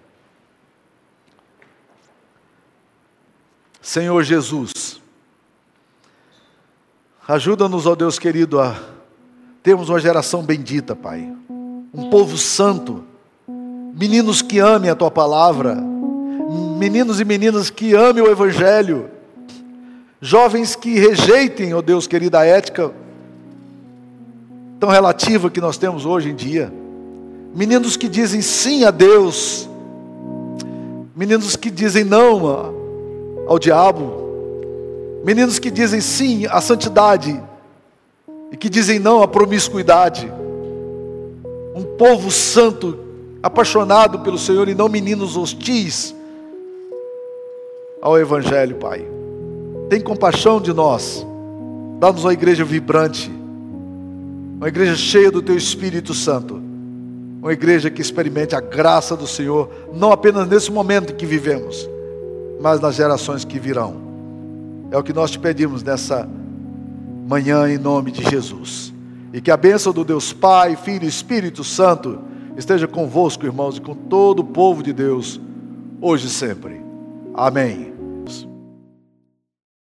Senhor 3.80 4.24
Jesus, 4.24 5.00
ajuda-nos, 7.28 7.86
ó 7.86 7.94
Deus 7.94 8.18
querido, 8.18 8.60
a 8.60 8.82
termos 9.62 9.90
uma 9.90 10.00
geração 10.00 10.42
bendita, 10.42 10.96
Pai. 10.96 11.32
Um 11.94 12.10
povo 12.10 12.36
santo, 12.36 13.04
meninos 13.48 14.42
que 14.42 14.58
amem 14.58 14.90
a 14.90 14.96
tua 14.96 15.12
palavra, 15.12 15.76
meninos 16.80 17.20
e 17.20 17.26
meninas 17.26 17.70
que 17.70 17.94
amem 17.94 18.24
o 18.24 18.32
Evangelho, 18.32 19.12
jovens 20.24 20.74
que 20.74 20.98
rejeitem, 20.98 21.74
ó 21.74 21.82
Deus 21.82 22.08
querido, 22.08 22.38
a 22.38 22.46
ética 22.46 22.94
tão 24.80 24.90
relativa 24.90 25.50
que 25.50 25.60
nós 25.60 25.78
temos 25.78 26.06
hoje 26.06 26.30
em 26.30 26.36
dia. 26.36 26.72
Meninos 27.54 27.98
que 27.98 28.08
dizem 28.08 28.42
sim 28.42 28.86
a 28.86 28.90
Deus, 28.90 29.70
meninos 31.14 31.58
que 31.58 31.70
dizem 31.70 32.06
não 32.06 32.74
ao 33.48 33.60
diabo, 33.60 34.14
meninos 35.26 35.60
que 35.60 35.70
dizem 35.70 36.00
sim 36.00 36.46
à 36.46 36.62
santidade 36.62 37.38
e 38.50 38.56
que 38.56 38.70
dizem 38.70 39.00
não 39.00 39.22
à 39.22 39.28
promiscuidade. 39.28 40.32
Um 41.76 41.84
povo 41.98 42.32
santo, 42.32 42.98
apaixonado 43.44 44.20
pelo 44.20 44.38
Senhor 44.38 44.70
e 44.70 44.74
não 44.74 44.88
meninos 44.88 45.36
hostis 45.36 46.16
ao 48.02 48.18
Evangelho, 48.18 48.78
Pai. 48.78 49.06
Tem 49.90 50.02
compaixão 50.02 50.60
de 50.60 50.74
nós, 50.74 51.26
dá-nos 52.00 52.24
uma 52.24 52.34
igreja 52.34 52.64
vibrante 52.64 53.32
uma 54.64 54.70
igreja 54.70 54.96
cheia 54.96 55.30
do 55.30 55.42
Teu 55.42 55.58
Espírito 55.58 56.14
Santo, 56.14 56.56
uma 57.42 57.52
igreja 57.52 57.90
que 57.90 58.02
experimente 58.02 58.56
a 58.56 58.62
graça 58.62 59.14
do 59.14 59.28
Senhor, 59.28 59.70
não 59.94 60.10
apenas 60.10 60.48
nesse 60.48 60.72
momento 60.72 61.16
que 61.16 61.26
vivemos, 61.26 61.90
mas 62.62 62.80
nas 62.80 62.96
gerações 62.96 63.44
que 63.44 63.60
virão. 63.60 63.98
É 64.90 64.98
o 64.98 65.04
que 65.04 65.12
nós 65.12 65.32
te 65.32 65.38
pedimos 65.38 65.84
nessa 65.84 66.26
manhã, 67.28 67.70
em 67.70 67.78
nome 67.78 68.10
de 68.10 68.24
Jesus. 68.24 68.94
E 69.34 69.42
que 69.42 69.52
a 69.52 69.58
bênção 69.58 69.92
do 69.92 70.06
Deus 70.06 70.32
Pai, 70.32 70.78
Filho 70.78 71.04
e 71.04 71.10
Espírito 71.10 71.62
Santo 71.62 72.20
esteja 72.56 72.88
convosco, 72.88 73.46
irmãos, 73.46 73.76
e 73.76 73.82
com 73.82 73.94
todo 73.94 74.40
o 74.40 74.46
povo 74.46 74.82
de 74.82 74.94
Deus, 74.94 75.42
hoje 76.00 76.28
e 76.28 76.30
sempre. 76.30 76.80
Amém. 77.34 77.93